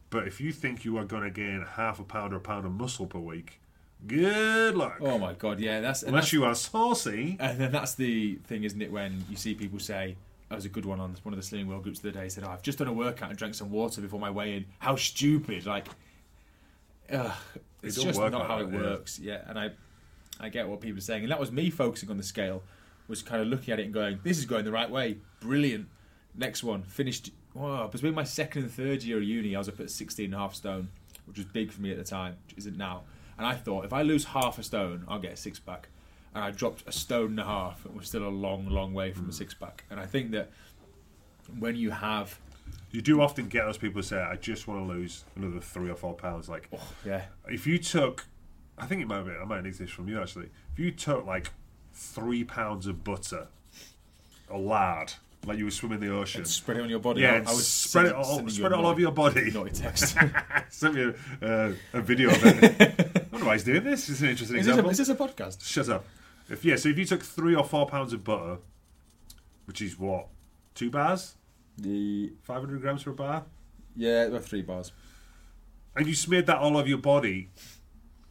But 0.08 0.28
if 0.28 0.40
you 0.40 0.52
think 0.52 0.84
you 0.84 0.96
are 0.98 1.04
going 1.04 1.24
to 1.24 1.30
gain 1.30 1.66
half 1.68 1.98
a 1.98 2.04
pound 2.04 2.32
or 2.32 2.36
a 2.36 2.40
pound 2.40 2.64
of 2.64 2.70
muscle 2.70 3.06
per 3.06 3.18
week, 3.18 3.60
good 4.06 4.74
luck. 4.76 4.96
Oh 5.00 5.18
my 5.18 5.34
god, 5.34 5.60
yeah, 5.60 5.80
that's 5.80 6.02
Unless 6.02 6.24
that's- 6.24 6.32
you 6.32 6.44
are 6.44 6.54
saucy. 6.54 7.36
And 7.40 7.58
then 7.58 7.72
that's 7.72 7.94
the 7.94 8.36
thing, 8.46 8.64
isn't 8.64 8.80
it? 8.80 8.90
When 8.92 9.24
you 9.30 9.36
see 9.36 9.54
people 9.54 9.78
say, 9.78 10.16
oh, 10.16 10.22
"That 10.50 10.56
was 10.56 10.64
a 10.64 10.68
good 10.68 10.84
one 10.84 11.00
on 11.00 11.16
one 11.22 11.34
of 11.34 11.40
the 11.40 11.56
Slimming 11.56 11.66
World 11.66 11.82
groups 11.82 12.00
the 12.00 12.10
other 12.10 12.20
day." 12.20 12.28
Said, 12.28 12.44
oh, 12.44 12.50
"I've 12.50 12.62
just 12.62 12.78
done 12.78 12.88
a 12.88 12.92
workout 12.92 13.30
and 13.30 13.38
drank 13.38 13.54
some 13.54 13.70
water 13.70 14.00
before 14.00 14.20
my 14.20 14.30
weigh-in." 14.30 14.66
How 14.78 14.96
stupid! 14.96 15.66
Like, 15.66 15.86
ugh, 17.12 17.32
it's 17.82 18.02
just 18.02 18.18
not 18.18 18.32
how 18.46 18.58
it 18.58 18.70
yeah. 18.70 18.76
works. 18.78 19.18
Yeah, 19.18 19.40
and 19.46 19.58
I, 19.58 19.70
I 20.40 20.48
get 20.48 20.68
what 20.68 20.80
people 20.80 20.98
are 20.98 21.02
saying, 21.02 21.22
and 21.22 21.30
that 21.30 21.40
was 21.40 21.52
me 21.52 21.70
focusing 21.70 22.10
on 22.10 22.16
the 22.16 22.22
scale, 22.22 22.62
was 23.08 23.22
kind 23.22 23.40
of 23.40 23.48
looking 23.48 23.72
at 23.72 23.80
it 23.80 23.84
and 23.84 23.94
going, 23.94 24.20
"This 24.22 24.38
is 24.38 24.46
going 24.46 24.64
the 24.64 24.72
right 24.72 24.90
way, 24.90 25.18
brilliant." 25.40 25.88
Next 26.36 26.62
one 26.64 26.82
finished. 26.82 27.30
Wow, 27.54 27.86
between 27.86 28.14
my 28.14 28.24
second 28.24 28.62
and 28.62 28.70
third 28.72 29.04
year 29.04 29.18
of 29.18 29.22
uni, 29.22 29.54
I 29.54 29.58
was 29.58 29.68
up 29.68 29.78
at 29.78 29.88
16 29.88 30.24
and 30.24 30.34
a 30.34 30.38
half 30.38 30.56
stone, 30.56 30.88
which 31.26 31.36
was 31.36 31.46
big 31.46 31.70
for 31.70 31.80
me 31.80 31.92
at 31.92 31.98
the 31.98 32.02
time, 32.02 32.36
which 32.48 32.58
isn't 32.58 32.76
now. 32.76 33.02
And 33.38 33.46
I 33.46 33.54
thought, 33.54 33.84
if 33.84 33.92
I 33.92 34.02
lose 34.02 34.24
half 34.26 34.58
a 34.58 34.62
stone, 34.62 35.04
I'll 35.08 35.18
get 35.18 35.32
a 35.32 35.36
six 35.36 35.58
pack. 35.58 35.88
and 36.34 36.42
I 36.44 36.50
dropped 36.50 36.82
a 36.86 36.92
stone 36.92 37.30
and 37.30 37.40
a 37.40 37.44
half, 37.44 37.84
and 37.84 37.94
we're 37.94 38.02
still 38.02 38.26
a 38.26 38.28
long, 38.28 38.68
long 38.68 38.92
way 38.92 39.12
from 39.12 39.24
a 39.24 39.26
hmm. 39.26 39.32
six 39.32 39.54
pack. 39.54 39.84
And 39.90 40.00
I 40.00 40.06
think 40.06 40.32
that 40.32 40.50
when 41.58 41.76
you 41.76 41.90
have, 41.90 42.38
You 42.92 43.02
do 43.02 43.20
often 43.20 43.48
get 43.48 43.64
those 43.64 43.76
people 43.76 43.98
who 43.98 44.02
say, 44.02 44.20
"I 44.22 44.36
just 44.36 44.68
want 44.68 44.86
to 44.86 44.92
lose 44.92 45.24
another 45.36 45.60
three 45.60 45.90
or 45.90 45.96
four 45.96 46.14
pounds." 46.14 46.48
Like, 46.48 46.68
oh, 46.72 46.92
yeah, 47.04 47.24
if 47.48 47.66
you 47.66 47.76
took, 47.78 48.26
I 48.78 48.86
think 48.86 49.02
it 49.02 49.08
might 49.08 49.22
be, 49.24 49.32
I 49.32 49.44
might 49.44 49.64
need 49.64 49.74
this 49.74 49.90
from 49.90 50.08
you 50.08 50.20
actually. 50.20 50.48
If 50.72 50.78
you 50.78 50.90
took 50.92 51.26
like 51.26 51.50
three 51.92 52.44
pounds 52.44 52.86
of 52.86 53.02
butter, 53.04 53.48
a 54.48 54.56
lard, 54.56 55.14
like 55.46 55.58
you 55.58 55.64
were 55.66 55.70
swimming 55.70 56.02
in 56.02 56.08
the 56.08 56.14
ocean, 56.14 56.44
spread 56.44 56.78
it 56.78 56.82
on 56.82 56.88
your 56.90 56.98
body. 57.00 57.20
yeah, 57.22 57.32
I, 57.32 57.36
and 57.36 57.48
I 57.48 57.52
would 57.52 57.62
spread 57.64 58.06
it 58.06 58.12
all, 58.12 58.48
spread 58.48 58.72
it 58.72 58.78
all 58.78 58.86
over 58.86 59.00
your 59.00 59.12
body. 59.12 59.50
naughty 59.50 59.70
text. 59.72 60.16
Send 60.70 60.94
me 60.94 61.12
a, 61.42 61.46
uh, 61.46 61.72
a 61.92 62.00
video 62.00 62.30
of 62.30 62.44
it. 62.44 62.80
I 62.80 63.22
wonder 63.32 63.46
why 63.46 63.54
he's 63.54 63.64
doing 63.64 63.84
this. 63.84 64.08
It's 64.08 64.20
an 64.20 64.28
interesting 64.30 64.58
is, 64.58 64.66
this 64.66 64.76
a, 64.76 64.78
example. 64.78 64.90
is 64.90 64.98
this 64.98 65.08
a 65.08 65.14
podcast? 65.14 65.64
Shut 65.64 65.88
up. 65.88 66.04
If 66.48 66.64
yeah, 66.64 66.76
so 66.76 66.88
if 66.88 66.98
you 66.98 67.04
took 67.04 67.22
three 67.22 67.54
or 67.54 67.64
four 67.64 67.86
pounds 67.86 68.12
of 68.12 68.22
butter, 68.24 68.58
which 69.66 69.80
is 69.80 69.98
what 69.98 70.28
two 70.74 70.90
bars, 70.90 71.34
The 71.78 72.32
five 72.42 72.60
hundred 72.60 72.80
grams 72.80 73.02
for 73.02 73.10
a 73.10 73.14
bar, 73.14 73.44
yeah, 73.96 74.24
are 74.24 74.40
three 74.40 74.62
bars. 74.62 74.92
and 75.96 76.06
you 76.06 76.14
smeared 76.14 76.46
that 76.46 76.58
all 76.58 76.76
over 76.76 76.88
your 76.88 76.98
body, 76.98 77.48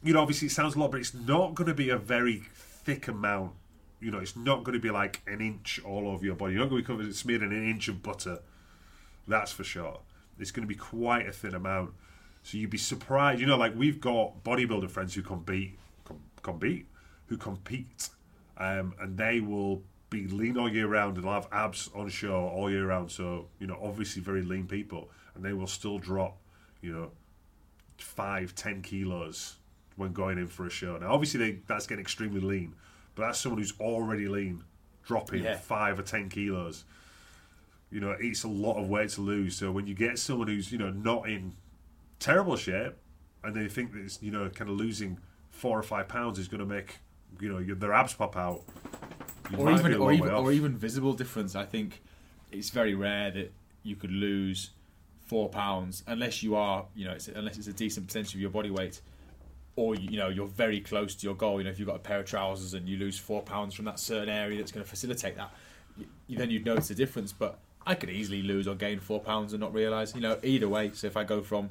you 0.03 0.13
know, 0.13 0.21
obviously 0.21 0.47
it 0.47 0.51
sounds 0.51 0.75
a 0.75 0.79
lot, 0.79 0.91
but 0.91 0.99
it's 0.99 1.13
not 1.13 1.55
going 1.55 1.67
to 1.67 1.73
be 1.73 1.89
a 1.89 1.97
very 1.97 2.43
thick 2.53 3.07
amount. 3.07 3.53
You 4.03 4.11
know, 4.11 4.19
it's 4.19 4.35
not 4.35 4.63
going 4.63 4.73
to 4.73 4.81
be 4.81 4.91
like 4.91 5.21
an 5.27 5.41
inch 5.41 5.79
all 5.85 6.07
over 6.07 6.25
your 6.25 6.35
body. 6.35 6.53
You're 6.53 6.63
not 6.63 6.69
going 6.69 6.83
to 6.83 6.87
be 6.87 6.93
covered, 6.95 7.15
smeared 7.15 7.41
in 7.41 7.51
an 7.51 7.69
inch 7.69 7.87
of 7.87 8.03
butter. 8.03 8.39
That's 9.27 9.51
for 9.51 9.63
sure. 9.63 9.99
It's 10.39 10.51
going 10.51 10.67
to 10.67 10.67
be 10.67 10.75
quite 10.75 11.27
a 11.27 11.31
thin 11.31 11.55
amount. 11.55 11.91
So 12.43 12.57
you'd 12.57 12.69
be 12.69 12.77
surprised. 12.77 13.39
You 13.39 13.47
know, 13.47 13.57
like 13.57 13.75
we've 13.75 14.01
got 14.01 14.43
bodybuilder 14.43 14.89
friends 14.89 15.13
who 15.13 15.21
compete, 15.21 15.79
com- 16.03 16.21
compete, 16.41 16.87
who 17.27 17.37
compete, 17.37 18.09
um, 18.57 18.93
and 18.99 19.17
they 19.17 19.39
will 19.39 19.83
be 20.09 20.27
lean 20.27 20.57
all 20.57 20.71
year 20.71 20.87
round 20.87 21.15
and 21.17 21.25
they'll 21.25 21.33
have 21.33 21.47
abs 21.51 21.89
on 21.95 22.09
show 22.09 22.47
all 22.47 22.69
year 22.69 22.87
round. 22.87 23.11
So 23.11 23.47
you 23.59 23.67
know, 23.67 23.79
obviously 23.81 24.21
very 24.21 24.41
lean 24.41 24.67
people, 24.67 25.09
and 25.35 25.43
they 25.43 25.53
will 25.53 25.67
still 25.67 25.97
drop, 25.97 26.37
you 26.81 26.91
know, 26.91 27.11
five, 27.97 28.53
ten 28.55 28.81
kilos 28.81 29.55
when 29.95 30.11
going 30.11 30.37
in 30.37 30.47
for 30.47 30.65
a 30.65 30.69
show. 30.69 30.97
Now, 30.97 31.13
obviously, 31.13 31.39
they, 31.39 31.59
that's 31.67 31.87
getting 31.87 32.01
extremely 32.01 32.41
lean, 32.41 32.75
but 33.15 33.27
that's 33.27 33.39
someone 33.39 33.59
who's 33.59 33.73
already 33.79 34.27
lean, 34.27 34.63
dropping 35.05 35.43
Yeah. 35.43 35.57
five 35.57 35.99
or 35.99 36.03
ten 36.03 36.29
kilos. 36.29 36.85
You 37.91 37.99
know, 37.99 38.15
it's 38.19 38.43
a 38.43 38.47
lot 38.47 38.81
of 38.81 38.89
weight 38.89 39.09
to 39.11 39.21
lose. 39.21 39.55
So 39.55 39.71
when 39.71 39.85
you 39.85 39.93
get 39.93 40.17
someone 40.17 40.47
who's 40.47 40.71
you 40.71 40.77
know 40.77 40.89
not 40.89 41.29
in 41.29 41.53
terrible 42.19 42.55
shape, 42.55 42.93
and 43.43 43.55
they 43.55 43.67
think 43.67 43.93
that 43.93 43.99
it's 43.99 44.21
you 44.21 44.31
know 44.31 44.49
kind 44.49 44.69
of 44.69 44.77
losing 44.77 45.19
four 45.51 45.77
or 45.77 45.83
five 45.83 46.07
pounds 46.07 46.39
is 46.39 46.47
going 46.47 46.59
to 46.59 46.65
make 46.65 46.97
you 47.39 47.51
know 47.51 47.59
your, 47.59 47.75
their 47.75 47.93
abs 47.93 48.13
pop 48.13 48.35
out, 48.35 48.61
you 49.51 49.57
or 49.57 49.71
even 49.71 49.93
or 49.95 50.11
even 50.11 50.29
or 50.29 50.51
even 50.51 50.75
visible 50.75 51.13
difference. 51.13 51.55
I 51.55 51.65
think 51.65 52.01
it's 52.51 52.69
very 52.69 52.95
rare 52.95 53.31
that 53.31 53.51
you 53.83 53.95
could 53.95 54.11
lose 54.11 54.71
four 55.25 55.49
pounds 55.49 56.03
unless 56.07 56.43
you 56.43 56.55
are, 56.55 56.85
you 56.95 57.05
know, 57.05 57.11
it's, 57.11 57.27
unless 57.27 57.57
it's 57.57 57.67
a 57.67 57.73
decent 57.73 58.07
percentage 58.07 58.33
of 58.35 58.39
your 58.41 58.49
body 58.49 58.69
weight, 58.69 59.01
or 59.75 59.95
you 59.95 60.17
know 60.17 60.29
you're 60.29 60.47
very 60.47 60.79
close 60.79 61.15
to 61.15 61.25
your 61.25 61.35
goal. 61.35 61.59
You 61.59 61.63
know, 61.65 61.69
if 61.71 61.79
you've 61.79 61.87
got 61.87 61.95
a 61.95 61.99
pair 61.99 62.19
of 62.19 62.25
trousers 62.25 62.73
and 62.73 62.87
you 62.87 62.97
lose 62.97 63.17
four 63.17 63.41
pounds 63.41 63.73
from 63.73 63.85
that 63.85 63.99
certain 63.99 64.29
area 64.29 64.57
that's 64.57 64.71
going 64.71 64.83
to 64.83 64.89
facilitate 64.89 65.35
that, 65.37 65.51
you, 66.27 66.37
then 66.37 66.49
you'd 66.51 66.65
notice 66.65 66.89
a 66.89 66.95
difference. 66.95 67.31
But 67.33 67.59
I 67.85 67.95
could 67.95 68.09
easily 68.09 68.41
lose 68.41 68.67
or 68.67 68.75
gain 68.75 68.99
four 68.99 69.19
pounds 69.19 69.53
and 69.53 69.59
not 69.59 69.73
realise. 69.73 70.13
You 70.15 70.21
know, 70.21 70.37
either 70.43 70.69
way. 70.69 70.91
So 70.93 71.07
if 71.07 71.17
I 71.17 71.23
go 71.23 71.41
from 71.41 71.69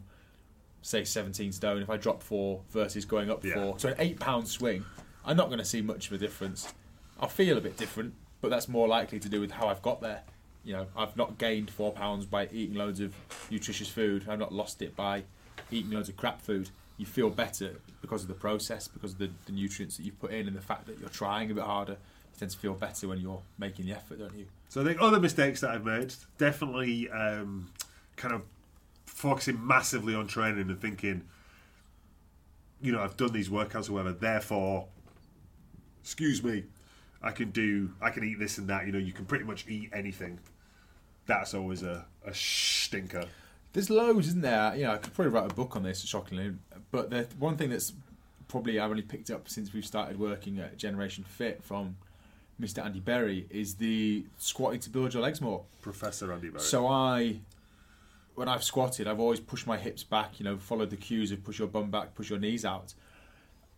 say 0.84 1.04
17 1.04 1.52
stone, 1.52 1.80
if 1.80 1.88
I 1.88 1.96
drop 1.96 2.22
four 2.22 2.62
versus 2.70 3.04
going 3.04 3.30
up 3.30 3.44
Yeah. 3.44 3.54
four, 3.54 3.78
so 3.78 3.90
an 3.90 3.94
eight 3.98 4.18
pound 4.18 4.48
swing, 4.48 4.84
I'm 5.24 5.36
not 5.36 5.46
going 5.46 5.60
to 5.60 5.64
see 5.64 5.80
much 5.80 6.08
of 6.08 6.12
a 6.14 6.18
difference. 6.18 6.74
I'll 7.20 7.28
feel 7.28 7.56
a 7.56 7.60
bit 7.60 7.76
different, 7.76 8.14
but 8.40 8.48
that's 8.50 8.68
more 8.68 8.88
likely 8.88 9.20
to 9.20 9.28
do 9.28 9.40
with 9.40 9.52
how 9.52 9.68
I've 9.68 9.80
got 9.82 10.00
there. 10.00 10.22
You 10.64 10.72
know, 10.72 10.86
I've 10.96 11.16
not 11.16 11.38
gained 11.38 11.70
four 11.70 11.92
pounds 11.92 12.26
by 12.26 12.48
eating 12.52 12.74
loads 12.74 12.98
of 12.98 13.14
nutritious 13.48 13.88
food. 13.88 14.26
I've 14.28 14.40
not 14.40 14.52
lost 14.52 14.82
it 14.82 14.96
by 14.96 15.22
eating 15.70 15.92
loads 15.92 16.08
of 16.08 16.16
crap 16.16 16.40
food. 16.42 16.70
You 17.02 17.06
feel 17.06 17.30
better 17.30 17.74
because 18.00 18.22
of 18.22 18.28
the 18.28 18.34
process, 18.34 18.86
because 18.86 19.14
of 19.14 19.18
the, 19.18 19.28
the 19.46 19.52
nutrients 19.52 19.96
that 19.96 20.04
you've 20.04 20.20
put 20.20 20.30
in, 20.30 20.46
and 20.46 20.56
the 20.56 20.62
fact 20.62 20.86
that 20.86 21.00
you're 21.00 21.08
trying 21.08 21.50
a 21.50 21.54
bit 21.54 21.64
harder. 21.64 21.94
You 21.94 22.38
tend 22.38 22.52
to 22.52 22.56
feel 22.56 22.74
better 22.74 23.08
when 23.08 23.18
you're 23.18 23.42
making 23.58 23.86
the 23.86 23.92
effort, 23.92 24.20
don't 24.20 24.38
you? 24.38 24.46
So 24.68 24.82
I 24.82 24.84
think 24.84 25.02
other 25.02 25.18
mistakes 25.18 25.62
that 25.62 25.70
I've 25.70 25.84
made, 25.84 26.14
definitely 26.38 27.10
um, 27.10 27.72
kind 28.14 28.32
of 28.32 28.42
focusing 29.04 29.66
massively 29.66 30.14
on 30.14 30.28
training 30.28 30.70
and 30.70 30.80
thinking, 30.80 31.24
you 32.80 32.92
know, 32.92 33.00
I've 33.00 33.16
done 33.16 33.32
these 33.32 33.48
workouts 33.48 33.90
or 33.90 33.94
whatever, 33.94 34.12
therefore, 34.12 34.86
excuse 36.02 36.44
me, 36.44 36.62
I 37.20 37.32
can 37.32 37.50
do, 37.50 37.90
I 38.00 38.10
can 38.10 38.22
eat 38.22 38.38
this 38.38 38.58
and 38.58 38.68
that. 38.68 38.86
You 38.86 38.92
know, 38.92 38.98
you 38.98 39.12
can 39.12 39.24
pretty 39.24 39.44
much 39.44 39.66
eat 39.66 39.90
anything. 39.92 40.38
That's 41.26 41.52
always 41.52 41.82
a, 41.82 42.06
a 42.24 42.32
stinker. 42.32 43.24
There's 43.72 43.90
loads, 43.90 44.28
isn't 44.28 44.42
there? 44.42 44.74
You 44.76 44.84
know, 44.84 44.92
I 44.92 44.96
could 44.98 45.14
probably 45.14 45.32
write 45.32 45.50
a 45.50 45.54
book 45.54 45.76
on 45.76 45.82
this, 45.82 46.02
shockingly. 46.02 46.54
But 46.90 47.10
the 47.10 47.26
one 47.38 47.56
thing 47.56 47.70
that's 47.70 47.92
probably 48.48 48.78
I've 48.78 48.90
only 48.90 49.02
picked 49.02 49.30
up 49.30 49.48
since 49.48 49.72
we've 49.72 49.86
started 49.86 50.18
working 50.18 50.58
at 50.58 50.76
Generation 50.76 51.24
Fit 51.24 51.62
from 51.62 51.96
Mr. 52.60 52.84
Andy 52.84 53.00
Berry 53.00 53.46
is 53.50 53.76
the 53.76 54.24
squatting 54.36 54.80
to 54.80 54.90
build 54.90 55.14
your 55.14 55.22
legs 55.22 55.40
more. 55.40 55.62
Professor 55.80 56.32
Andy 56.32 56.48
Berry. 56.48 56.62
So 56.62 56.86
I, 56.86 57.36
when 58.34 58.48
I've 58.48 58.62
squatted, 58.62 59.08
I've 59.08 59.20
always 59.20 59.40
pushed 59.40 59.66
my 59.66 59.78
hips 59.78 60.02
back. 60.02 60.38
You 60.38 60.44
know, 60.44 60.58
followed 60.58 60.90
the 60.90 60.96
cues 60.96 61.32
of 61.32 61.42
push 61.42 61.58
your 61.58 61.68
bum 61.68 61.90
back, 61.90 62.14
push 62.14 62.28
your 62.28 62.38
knees 62.38 62.66
out, 62.66 62.92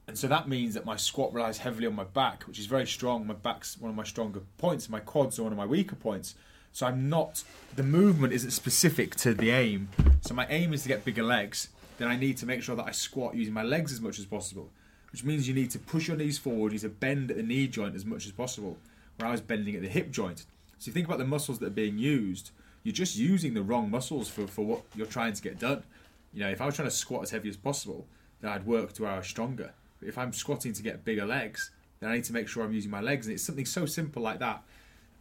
and 0.06 0.18
so 0.18 0.28
that 0.28 0.48
means 0.48 0.74
that 0.74 0.84
my 0.84 0.96
squat 0.96 1.32
relies 1.32 1.58
heavily 1.58 1.86
on 1.86 1.94
my 1.94 2.04
back, 2.04 2.42
which 2.42 2.58
is 2.58 2.66
very 2.66 2.86
strong. 2.86 3.26
My 3.26 3.34
back's 3.34 3.78
one 3.78 3.90
of 3.90 3.96
my 3.96 4.04
stronger 4.04 4.42
points. 4.58 4.88
My 4.88 5.00
quads 5.00 5.38
are 5.38 5.44
one 5.44 5.52
of 5.52 5.58
my 5.58 5.66
weaker 5.66 5.96
points. 5.96 6.34
So 6.74 6.88
I'm 6.88 7.08
not. 7.08 7.44
The 7.76 7.84
movement 7.84 8.32
isn't 8.32 8.50
specific 8.50 9.14
to 9.18 9.32
the 9.32 9.50
aim. 9.50 9.88
So 10.22 10.34
my 10.34 10.44
aim 10.48 10.74
is 10.74 10.82
to 10.82 10.88
get 10.88 11.04
bigger 11.04 11.22
legs. 11.22 11.68
Then 11.98 12.08
I 12.08 12.16
need 12.16 12.36
to 12.38 12.46
make 12.46 12.64
sure 12.64 12.74
that 12.74 12.84
I 12.84 12.90
squat 12.90 13.36
using 13.36 13.54
my 13.54 13.62
legs 13.62 13.92
as 13.92 14.00
much 14.00 14.18
as 14.18 14.26
possible, 14.26 14.70
which 15.12 15.22
means 15.22 15.46
you 15.46 15.54
need 15.54 15.70
to 15.70 15.78
push 15.78 16.08
your 16.08 16.16
knees 16.16 16.36
forward. 16.36 16.72
You 16.72 16.78
need 16.78 16.80
to 16.80 16.88
bend 16.88 17.30
at 17.30 17.36
the 17.36 17.44
knee 17.44 17.68
joint 17.68 17.94
as 17.94 18.04
much 18.04 18.26
as 18.26 18.32
possible. 18.32 18.76
Where 19.18 19.28
I 19.28 19.30
was 19.30 19.40
bending 19.40 19.76
at 19.76 19.82
the 19.82 19.88
hip 19.88 20.10
joint. 20.10 20.46
So 20.78 20.88
you 20.88 20.92
think 20.92 21.06
about 21.06 21.18
the 21.18 21.24
muscles 21.24 21.60
that 21.60 21.66
are 21.66 21.70
being 21.70 21.96
used. 21.96 22.50
You're 22.82 22.92
just 22.92 23.16
using 23.16 23.54
the 23.54 23.62
wrong 23.62 23.88
muscles 23.88 24.28
for, 24.28 24.48
for 24.48 24.64
what 24.64 24.82
you're 24.96 25.06
trying 25.06 25.34
to 25.34 25.42
get 25.42 25.60
done. 25.60 25.84
You 26.32 26.40
know, 26.40 26.50
if 26.50 26.60
I 26.60 26.66
was 26.66 26.74
trying 26.74 26.88
to 26.88 26.94
squat 26.94 27.22
as 27.22 27.30
heavy 27.30 27.48
as 27.48 27.56
possible, 27.56 28.04
then 28.40 28.50
I'd 28.50 28.66
work 28.66 28.94
to 28.94 29.02
where 29.04 29.12
I 29.12 29.18
was 29.18 29.28
stronger. 29.28 29.72
But 30.00 30.08
if 30.08 30.18
I'm 30.18 30.32
squatting 30.32 30.72
to 30.72 30.82
get 30.82 31.04
bigger 31.04 31.24
legs, 31.24 31.70
then 32.00 32.10
I 32.10 32.16
need 32.16 32.24
to 32.24 32.32
make 32.32 32.48
sure 32.48 32.64
I'm 32.64 32.72
using 32.72 32.90
my 32.90 33.00
legs. 33.00 33.28
And 33.28 33.34
it's 33.34 33.44
something 33.44 33.64
so 33.64 33.86
simple 33.86 34.22
like 34.22 34.40
that 34.40 34.64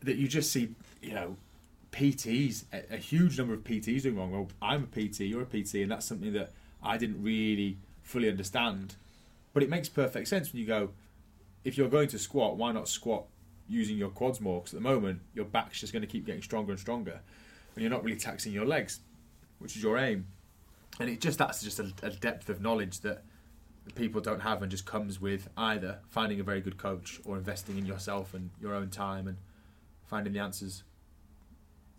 that 0.03 0.17
you 0.17 0.27
just 0.27 0.51
see, 0.51 0.69
you 1.01 1.13
know, 1.13 1.37
PTs, 1.93 2.65
a, 2.73 2.95
a 2.95 2.97
huge 2.97 3.37
number 3.37 3.53
of 3.53 3.63
PTs 3.63 4.01
doing 4.01 4.17
wrong. 4.17 4.31
Well, 4.31 4.49
I'm 4.61 4.83
a 4.83 4.87
PT, 4.87 5.21
you're 5.21 5.43
a 5.43 5.45
PT, 5.45 5.75
and 5.75 5.91
that's 5.91 6.05
something 6.05 6.33
that 6.33 6.51
I 6.81 6.97
didn't 6.97 7.23
really 7.23 7.77
fully 8.01 8.29
understand. 8.29 8.95
But 9.53 9.63
it 9.63 9.69
makes 9.69 9.87
perfect 9.87 10.27
sense 10.27 10.51
when 10.51 10.59
you 10.59 10.67
go, 10.67 10.89
if 11.63 11.77
you're 11.77 11.87
going 11.87 12.09
to 12.09 12.19
squat, 12.19 12.57
why 12.57 12.71
not 12.71 12.89
squat 12.89 13.25
using 13.69 13.97
your 13.97 14.09
quads 14.09 14.41
more? 14.41 14.59
Because 14.59 14.73
at 14.73 14.81
the 14.81 14.89
moment, 14.89 15.21
your 15.33 15.45
back's 15.45 15.79
just 15.79 15.93
going 15.93 16.01
to 16.01 16.07
keep 16.07 16.25
getting 16.25 16.41
stronger 16.41 16.71
and 16.71 16.79
stronger, 16.79 17.21
and 17.75 17.81
you're 17.81 17.91
not 17.91 18.03
really 18.03 18.17
taxing 18.17 18.51
your 18.51 18.65
legs, 18.65 18.99
which 19.59 19.77
is 19.77 19.83
your 19.83 19.97
aim. 19.97 20.27
And 20.99 21.09
it 21.09 21.21
just 21.21 21.37
that's 21.37 21.61
just 21.61 21.79
a, 21.79 21.91
a 22.01 22.09
depth 22.09 22.49
of 22.49 22.59
knowledge 22.59 22.99
that 23.01 23.23
people 23.95 24.19
don't 24.19 24.41
have, 24.41 24.63
and 24.63 24.71
just 24.71 24.85
comes 24.85 25.21
with 25.21 25.47
either 25.55 25.99
finding 26.09 26.39
a 26.39 26.43
very 26.43 26.59
good 26.59 26.77
coach 26.77 27.21
or 27.23 27.37
investing 27.37 27.77
in 27.77 27.85
yourself 27.85 28.33
and 28.33 28.49
your 28.59 28.73
own 28.73 28.89
time 28.89 29.27
and 29.27 29.37
finding 30.07 30.33
the 30.33 30.39
answers 30.39 30.83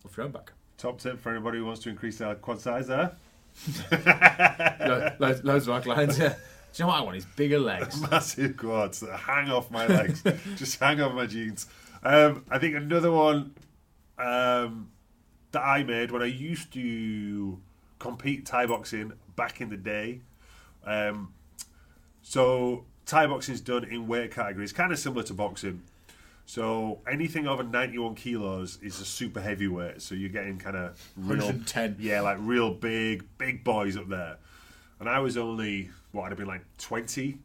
off 0.04 0.16
your 0.16 0.26
own 0.26 0.32
back. 0.32 0.52
Top 0.76 0.98
tip 0.98 1.20
for 1.20 1.30
anybody 1.30 1.58
who 1.58 1.66
wants 1.66 1.82
to 1.82 1.90
increase 1.90 2.18
their 2.18 2.34
quad 2.34 2.60
size 2.60 2.88
there. 2.88 3.12
Lo- 4.80 5.10
loads, 5.18 5.44
loads 5.44 5.68
of 5.68 5.74
our 5.74 5.80
clients. 5.80 6.18
Yeah. 6.18 6.34
Do 6.74 6.82
you 6.82 6.84
know 6.84 6.88
what 6.88 6.98
I 6.98 7.00
want? 7.02 7.16
Is 7.16 7.24
bigger 7.36 7.60
legs. 7.60 8.00
massive 8.10 8.56
quads 8.56 9.00
that 9.00 9.16
hang 9.16 9.48
off 9.48 9.70
my 9.70 9.86
legs, 9.86 10.24
just 10.56 10.80
hang 10.80 11.00
off 11.00 11.14
my 11.14 11.26
jeans. 11.26 11.66
Um, 12.02 12.44
I 12.50 12.58
think 12.58 12.74
another 12.74 13.12
one 13.12 13.54
um, 14.18 14.90
that 15.52 15.62
I 15.62 15.84
made 15.84 16.10
when 16.10 16.20
I 16.20 16.26
used 16.26 16.72
to 16.72 17.60
compete 18.00 18.44
Thai 18.44 18.66
boxing 18.66 19.12
back 19.36 19.60
in 19.60 19.68
the 19.68 19.76
day. 19.76 20.20
Um, 20.84 21.32
so 22.22 22.84
Thai 23.06 23.28
boxing 23.28 23.54
is 23.54 23.60
done 23.60 23.84
in 23.84 24.08
weight 24.08 24.32
categories, 24.32 24.72
kind 24.72 24.92
of 24.92 24.98
similar 24.98 25.22
to 25.22 25.34
boxing. 25.34 25.82
So 26.46 27.00
anything 27.10 27.46
over 27.46 27.62
91 27.62 28.14
kilos 28.16 28.78
is 28.82 29.00
a 29.00 29.04
super 29.04 29.40
heavyweight. 29.40 30.02
So 30.02 30.14
you're 30.14 30.28
getting 30.28 30.58
kind 30.58 30.76
of 30.76 31.12
real, 31.16 31.46
110. 31.46 31.96
yeah, 31.98 32.20
like 32.20 32.36
real 32.40 32.72
big, 32.72 33.24
big 33.38 33.64
boys 33.64 33.96
up 33.96 34.08
there. 34.08 34.36
And 35.00 35.08
I 35.08 35.18
was 35.20 35.36
only 35.36 35.90
what 36.12 36.24
I'd 36.24 36.30
have 36.30 36.38
been 36.38 36.46
like 36.46 36.64
20, 36.78 37.38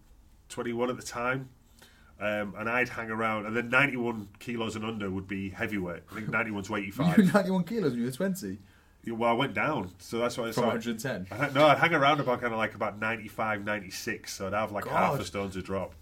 21 0.49 0.89
at 0.89 0.97
the 0.97 1.03
time. 1.03 1.49
Um, 2.19 2.53
and 2.57 2.69
I'd 2.69 2.89
hang 2.89 3.09
around, 3.09 3.45
and 3.45 3.55
then 3.55 3.69
91 3.69 4.27
kilos 4.39 4.75
and 4.75 4.83
under 4.83 5.09
would 5.09 5.27
be 5.27 5.49
heavyweight. 5.49 6.03
I 6.11 6.15
think 6.15 6.29
91 6.31 6.63
to 6.63 6.75
85. 6.75 7.17
You 7.17 7.23
were 7.23 7.31
91 7.31 7.63
kilos 7.63 7.91
when 7.91 7.99
you 7.99 8.05
were 8.05 8.11
20 8.11 8.57
well, 9.07 9.29
I 9.29 9.33
went 9.33 9.53
down, 9.53 9.91
so 9.99 10.17
that's 10.19 10.37
why 10.37 10.45
I 10.45 10.51
from 10.51 10.63
saw. 10.63 10.67
110. 10.67 11.27
I 11.31 11.49
no, 11.49 11.67
I'd 11.67 11.77
hang 11.77 11.93
around 11.93 12.19
about 12.19 12.41
kind 12.41 12.53
of 12.53 12.59
like 12.59 12.75
about 12.75 12.99
95, 12.99 13.63
96, 13.63 14.33
so 14.33 14.47
I'd 14.47 14.53
have 14.53 14.71
like 14.71 14.87
half 14.87 15.19
a 15.19 15.25
stone 15.25 15.49
to 15.51 15.61
drop. 15.61 15.93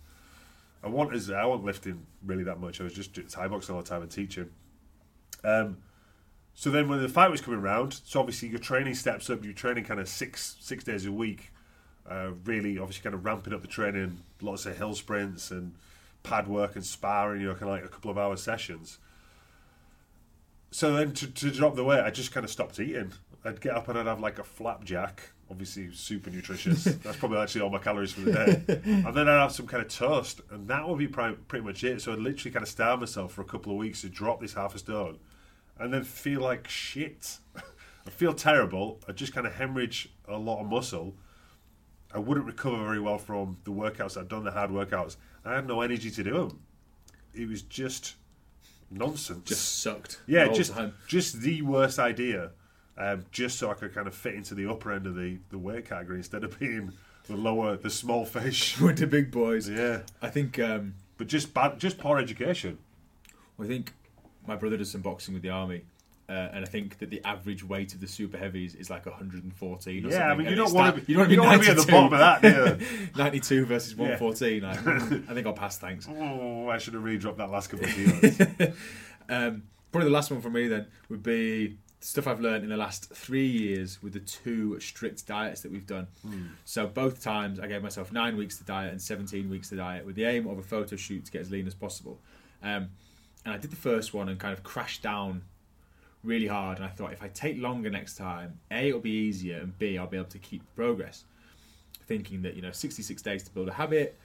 I 0.88 0.90
want 0.90 1.14
as 1.14 1.30
I 1.30 1.46
wasn't 1.46 1.66
lifting 1.66 2.06
really 2.26 2.44
that 2.44 2.60
much. 2.60 2.80
I 2.80 2.86
was 2.86 2.94
just 2.94 3.14
Thai 3.30 3.50
boxing 3.50 3.76
all 3.76 3.82
the 3.82 3.88
time 3.88 4.02
and 4.02 4.10
teaching. 4.10 4.50
Um, 5.44 5.78
so 6.54 6.72
then 6.72 6.88
when 6.88 7.02
the 7.02 7.10
fight 7.10 7.30
was 7.30 7.42
coming 7.42 7.62
round, 7.62 8.00
so 8.06 8.22
obviously 8.22 8.48
your 8.48 8.60
training 8.60 8.96
steps 8.96 9.30
up. 9.30 9.44
You're 9.44 9.54
training 9.54 9.84
kind 9.84 10.00
of 10.00 10.08
six 10.08 10.56
six 10.60 10.84
days 10.84 11.06
a 11.06 11.12
week. 11.12 11.52
Uh, 12.10 12.32
really, 12.46 12.80
obviously, 12.80 13.04
kind 13.04 13.14
of 13.14 13.26
ramping 13.26 13.54
up 13.54 13.62
the 13.62 13.68
training. 13.68 14.22
Lots 14.42 14.66
of 14.66 14.78
hill 14.78 14.96
sprints 14.96 15.52
and 15.52 15.76
pad 16.24 16.48
work 16.48 16.76
and 16.76 16.86
sparring. 16.86 17.42
You 17.42 17.48
know, 17.48 17.54
kind 17.54 17.64
of 17.64 17.70
like 17.70 17.84
a 17.84 17.90
couple 17.90 18.10
of 18.10 18.18
hour 18.18 18.38
sessions. 18.38 18.98
So 20.72 20.94
then 20.94 21.12
to, 21.14 21.28
to 21.28 21.52
drop 21.52 21.76
the 21.76 21.84
weight, 21.84 22.00
I 22.00 22.12
just 22.12 22.32
kind 22.32 22.44
of 22.44 22.50
stopped 22.50 22.80
eating. 22.80 23.12
I'd 23.44 23.62
get 23.62 23.76
up 23.76 23.88
and 23.88 23.98
I'd 23.98 24.06
have 24.08 24.20
like 24.20 24.40
a 24.40 24.44
flapjack, 24.44 25.30
obviously 25.50 25.92
super 25.94 26.30
nutritious. 26.30 26.84
That's 27.04 27.18
probably 27.18 27.40
actually 27.40 27.62
all 27.62 27.70
my 27.70 27.80
calories 27.80 28.12
for 28.14 28.22
the 28.22 28.32
day. 28.34 28.64
and 28.86 29.14
then 29.14 29.28
I'd 29.30 29.42
have 29.42 29.52
some 29.52 29.68
kind 29.68 29.84
of 29.84 29.90
toast, 29.90 30.42
and 30.52 30.68
that 30.68 30.88
would 30.88 30.98
be 30.98 31.08
pretty 31.08 31.66
much 31.66 31.84
it. 31.84 32.02
So 32.02 32.14
I'd 32.14 32.20
literally 32.20 32.52
kind 32.52 32.64
of 32.64 32.70
starve 32.70 33.00
myself 33.00 33.34
for 33.34 33.42
a 33.42 33.46
couple 33.46 33.72
of 33.72 33.78
weeks 33.78 34.02
to 34.02 34.10
drop 34.10 34.42
this 34.42 34.54
half 34.54 34.76
a 34.76 34.80
stone, 34.80 35.20
and 35.80 35.94
then 35.94 36.04
feel 36.04 36.42
like 36.42 36.68
shit. 36.68 37.38
I 37.56 38.10
feel 38.10 38.34
terrible. 38.34 39.02
I 39.08 39.12
just 39.12 39.34
kind 39.34 39.46
of 39.46 39.54
hemorrhage 39.54 40.10
a 40.28 40.38
lot 40.38 40.62
of 40.62 40.68
muscle. 40.68 41.16
I 42.14 42.20
wouldn't 42.20 42.46
recover 42.46 42.78
very 42.78 43.02
well 43.02 43.18
from 43.18 43.58
the 43.66 43.72
workouts 43.72 44.18
I'd 44.18 44.30
done, 44.30 44.46
the 44.46 44.52
hard 44.52 44.72
workouts. 44.72 45.18
I 45.44 45.56
had 45.56 45.68
no 45.68 45.82
energy 45.82 46.10
to 46.12 46.24
do 46.24 46.34
them. 46.34 46.62
It 47.34 47.50
was 47.50 47.62
just 47.64 48.16
nonsense. 48.90 49.44
Just 49.44 49.82
sucked. 49.82 50.22
Yeah, 50.26 50.48
just 50.48 50.74
time. 50.74 50.94
just 51.08 51.42
the 51.42 51.62
worst 51.62 52.00
idea. 52.00 52.52
Um, 53.00 53.26
just 53.32 53.60
so 53.60 53.70
I 53.70 53.76
could 53.76 53.94
kind 53.94 54.08
of 54.08 54.16
fit 54.16 54.34
into 54.34 54.56
the 54.56 54.68
upper 54.70 54.92
end 54.92 55.06
of 55.06 55.16
the, 55.16 55.38
the 55.52 55.58
weight 55.58 55.88
category 55.88 56.18
instead 56.18 56.44
of 56.44 56.60
being 56.60 56.94
the 57.28 57.36
lower, 57.36 57.76
the 57.78 57.90
small 57.92 58.26
fish. 58.26 58.80
with 58.82 58.98
the 58.98 59.06
big 59.08 59.30
boys. 59.32 59.70
yeah, 59.70 60.00
I 60.22 60.30
think. 60.30 60.58
Um, 60.60 60.96
but 61.18 61.28
just 61.28 61.54
bad, 61.54 61.80
just 61.80 61.98
poor 62.00 62.18
education. 62.18 62.78
I 63.60 63.66
think 63.68 63.94
my 64.48 64.56
brother 64.56 64.78
does 64.78 64.92
some 64.92 65.02
boxing 65.02 65.34
with 65.34 65.44
the 65.44 65.50
army, 65.50 65.84
uh, 66.30 66.32
and 66.54 66.64
I 66.64 66.68
think 66.68 66.98
that 67.00 67.10
the 67.10 67.22
average 67.26 67.64
weight 67.64 67.94
of 67.94 68.02
the 68.02 68.08
super 68.08 68.38
heavies 68.38 68.74
is 68.76 68.90
like 68.90 69.06
114. 69.06 70.06
Or 70.06 70.10
Yeah, 70.10 70.32
I 70.32 70.36
mean 70.36 70.48
you 70.48 70.56
don't 70.56 70.74
want 70.74 70.96
that- 70.96 71.02
to 71.02 71.06
be 71.06 71.14
you 71.14 71.18
don't 71.20 71.30
you 71.30 71.42
want 71.42 71.64
don't 71.64 71.64
to 71.64 71.68
want 71.68 71.68
to 71.68 71.74
be 71.76 71.80
at 71.82 71.86
the 71.86 71.92
bottom 71.92 72.14
of 72.14 72.20
that. 72.20 72.42
do 72.80 72.96
you? 72.96 73.08
92 73.18 73.66
versus 73.66 73.96
114. 73.96 74.64
Like, 74.64 74.78
mm, 74.84 75.30
I 75.30 75.34
think 75.34 75.46
I'll 75.48 75.54
pass. 75.54 75.78
Thanks. 75.78 76.08
oh, 76.10 76.70
I 76.70 76.78
should 76.78 76.94
have 76.94 77.04
really 77.04 77.18
dropped 77.18 77.38
that 77.40 77.50
last 77.52 77.70
couple 77.70 77.86
of 77.86 77.92
kilos. 77.94 78.40
Um, 79.30 79.64
probably 79.92 80.10
the 80.10 80.14
last 80.16 80.32
one 80.32 80.42
for 80.42 80.50
me 80.50 80.68
then 80.68 80.86
would 81.10 81.24
be 81.24 81.78
stuff 82.00 82.28
I've 82.28 82.40
learned 82.40 82.64
in 82.64 82.70
the 82.70 82.78
last 82.78 83.10
three 83.14 83.48
years 83.48 84.02
with 84.04 84.14
the 84.14 84.20
two 84.20 84.80
strict 84.80 85.26
diets 85.28 85.62
that 85.62 85.72
we've 85.72 85.88
done. 85.88 86.08
So 86.64 86.86
both 86.88 87.22
times 87.24 87.60
I 87.60 87.68
gave 87.68 87.82
myself 87.82 88.12
nine 88.12 88.38
weeks 88.38 88.58
to 88.60 88.64
diet 88.64 88.92
and 88.92 89.02
17 89.02 89.50
weeks 89.50 89.70
to 89.70 89.76
diet 89.76 90.06
with 90.06 90.16
the 90.16 90.26
aim 90.26 90.48
of 90.48 90.58
a 90.58 90.64
photo 90.64 90.96
shoot 90.96 91.26
to 91.26 91.32
get 91.32 91.42
as 91.42 91.52
lean 91.52 91.66
as 91.68 91.74
possible. 91.74 92.20
Um, 92.62 92.90
and 93.46 93.54
I 93.54 93.58
did 93.58 93.72
the 93.72 93.78
first 93.78 94.14
one 94.14 94.30
and 94.30 94.40
kind 94.40 94.54
of 94.54 94.64
crashed 94.64 95.02
down 95.02 95.42
really 96.24 96.48
hard. 96.48 96.78
And 96.78 96.86
I 96.86 96.90
thought 96.90 97.14
if 97.14 97.24
I 97.24 97.30
take 97.30 97.60
longer 97.60 97.90
next 97.90 98.16
time, 98.16 98.60
A, 98.72 98.90
it'll 98.90 99.00
be 99.00 99.10
easier, 99.12 99.58
and 99.58 99.78
B, 99.80 99.98
I'll 99.98 100.08
be 100.08 100.18
able 100.18 100.30
to 100.30 100.40
keep 100.40 100.62
progress. 100.76 101.24
Thinking 102.06 102.42
that, 102.44 102.56
you 102.56 102.62
know, 102.62 102.72
66 102.72 103.22
days 103.22 103.44
to 103.44 103.52
build 103.52 103.70
a 103.70 103.74
habit, 103.74 104.18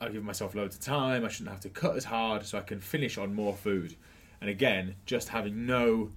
I'll 0.00 0.12
give 0.12 0.24
myself 0.24 0.54
loads 0.54 0.76
of 0.76 0.82
time. 0.82 1.24
I 1.24 1.28
shouldn't 1.28 1.50
have 1.50 1.60
to 1.60 1.70
cut 1.70 1.96
as 1.96 2.04
hard, 2.04 2.44
so 2.44 2.58
I 2.58 2.62
can 2.62 2.80
finish 2.80 3.18
on 3.18 3.34
more 3.34 3.54
food. 3.54 3.96
And 4.40 4.50
again, 4.50 4.94
just 5.06 5.28
having 5.30 5.66
no 5.66 6.10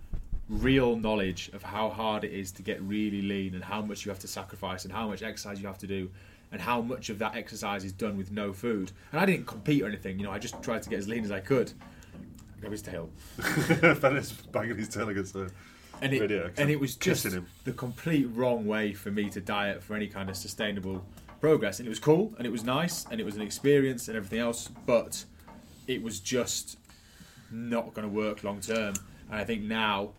real 0.49 0.95
knowledge 0.95 1.49
of 1.53 1.61
how 1.63 1.89
hard 1.89 2.23
it 2.23 2.31
is 2.33 2.51
to 2.53 2.61
get 2.63 2.81
really 2.81 3.21
lean 3.21 3.53
and 3.53 3.63
how 3.63 3.81
much 3.81 4.03
you 4.05 4.09
have 4.09 4.19
to 4.19 4.27
sacrifice 4.27 4.83
and 4.83 4.91
how 4.93 5.07
much 5.07 5.21
exercise 5.21 5.61
you 5.61 5.67
have 5.67 5.77
to 5.77 5.87
do 5.87 6.09
and 6.51 6.59
how 6.59 6.81
much 6.81 7.09
of 7.09 7.19
that 7.19 7.35
exercise 7.35 7.83
is 7.85 7.91
done 7.93 8.17
with 8.17 8.31
no 8.31 8.51
food. 8.51 8.91
And 9.11 9.21
I 9.21 9.25
didn't 9.25 9.45
compete 9.45 9.83
or 9.83 9.87
anything, 9.87 10.17
you 10.17 10.25
know, 10.25 10.31
I 10.31 10.39
just 10.39 10.61
tried 10.63 10.81
to 10.83 10.89
get 10.89 10.97
as 10.97 11.07
lean 11.07 11.23
as 11.23 11.31
I 11.31 11.39
could. 11.39 11.71
Go 12.61 12.71
his 12.71 12.81
tail. 12.81 13.09
Fennis 13.37 14.33
banging 14.51 14.75
his 14.77 14.89
tail 14.89 15.07
against 15.09 15.33
the 15.33 15.51
And 16.01 16.13
it, 16.13 16.19
video. 16.19 16.47
'cause 16.49 16.57
and 16.57 16.69
it 16.71 16.79
was 16.79 16.95
just 16.95 17.25
him. 17.27 17.45
the 17.63 17.71
complete 17.71 18.25
wrong 18.33 18.65
way 18.65 18.93
for 18.93 19.11
me 19.11 19.29
to 19.29 19.39
diet 19.39 19.83
for 19.83 19.95
any 19.95 20.07
kind 20.07 20.29
of 20.29 20.35
sustainable 20.35 21.05
progress. 21.39 21.79
And 21.79 21.85
it 21.85 21.89
was 21.89 21.99
cool 21.99 22.33
and 22.37 22.47
it 22.47 22.49
was 22.49 22.63
nice 22.63 23.05
and 23.11 23.21
it 23.21 23.23
was 23.23 23.35
an 23.35 23.41
experience 23.43 24.07
and 24.07 24.17
everything 24.17 24.39
else, 24.39 24.67
but 24.87 25.23
it 25.87 26.01
was 26.01 26.19
just 26.19 26.77
not 27.51 27.93
going 27.93 28.07
to 28.07 28.13
work 28.13 28.43
long 28.43 28.59
term. 28.59 28.95
And 29.29 29.39
I 29.39 29.43
think 29.43 29.61
now 29.61 30.09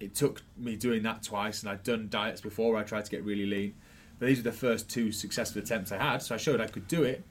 it 0.00 0.14
took 0.14 0.42
me 0.56 0.76
doing 0.76 1.02
that 1.02 1.22
twice, 1.22 1.62
and 1.62 1.70
I'd 1.70 1.84
done 1.84 2.08
diets 2.10 2.40
before 2.40 2.72
where 2.72 2.80
I 2.80 2.84
tried 2.84 3.04
to 3.04 3.10
get 3.10 3.22
really 3.22 3.46
lean. 3.46 3.74
But 4.18 4.26
these 4.26 4.38
were 4.38 4.44
the 4.44 4.52
first 4.52 4.88
two 4.90 5.12
successful 5.12 5.62
attempts 5.62 5.92
I 5.92 5.98
had, 5.98 6.22
so 6.22 6.34
I 6.34 6.38
showed 6.38 6.60
I 6.60 6.66
could 6.66 6.88
do 6.88 7.02
it. 7.02 7.22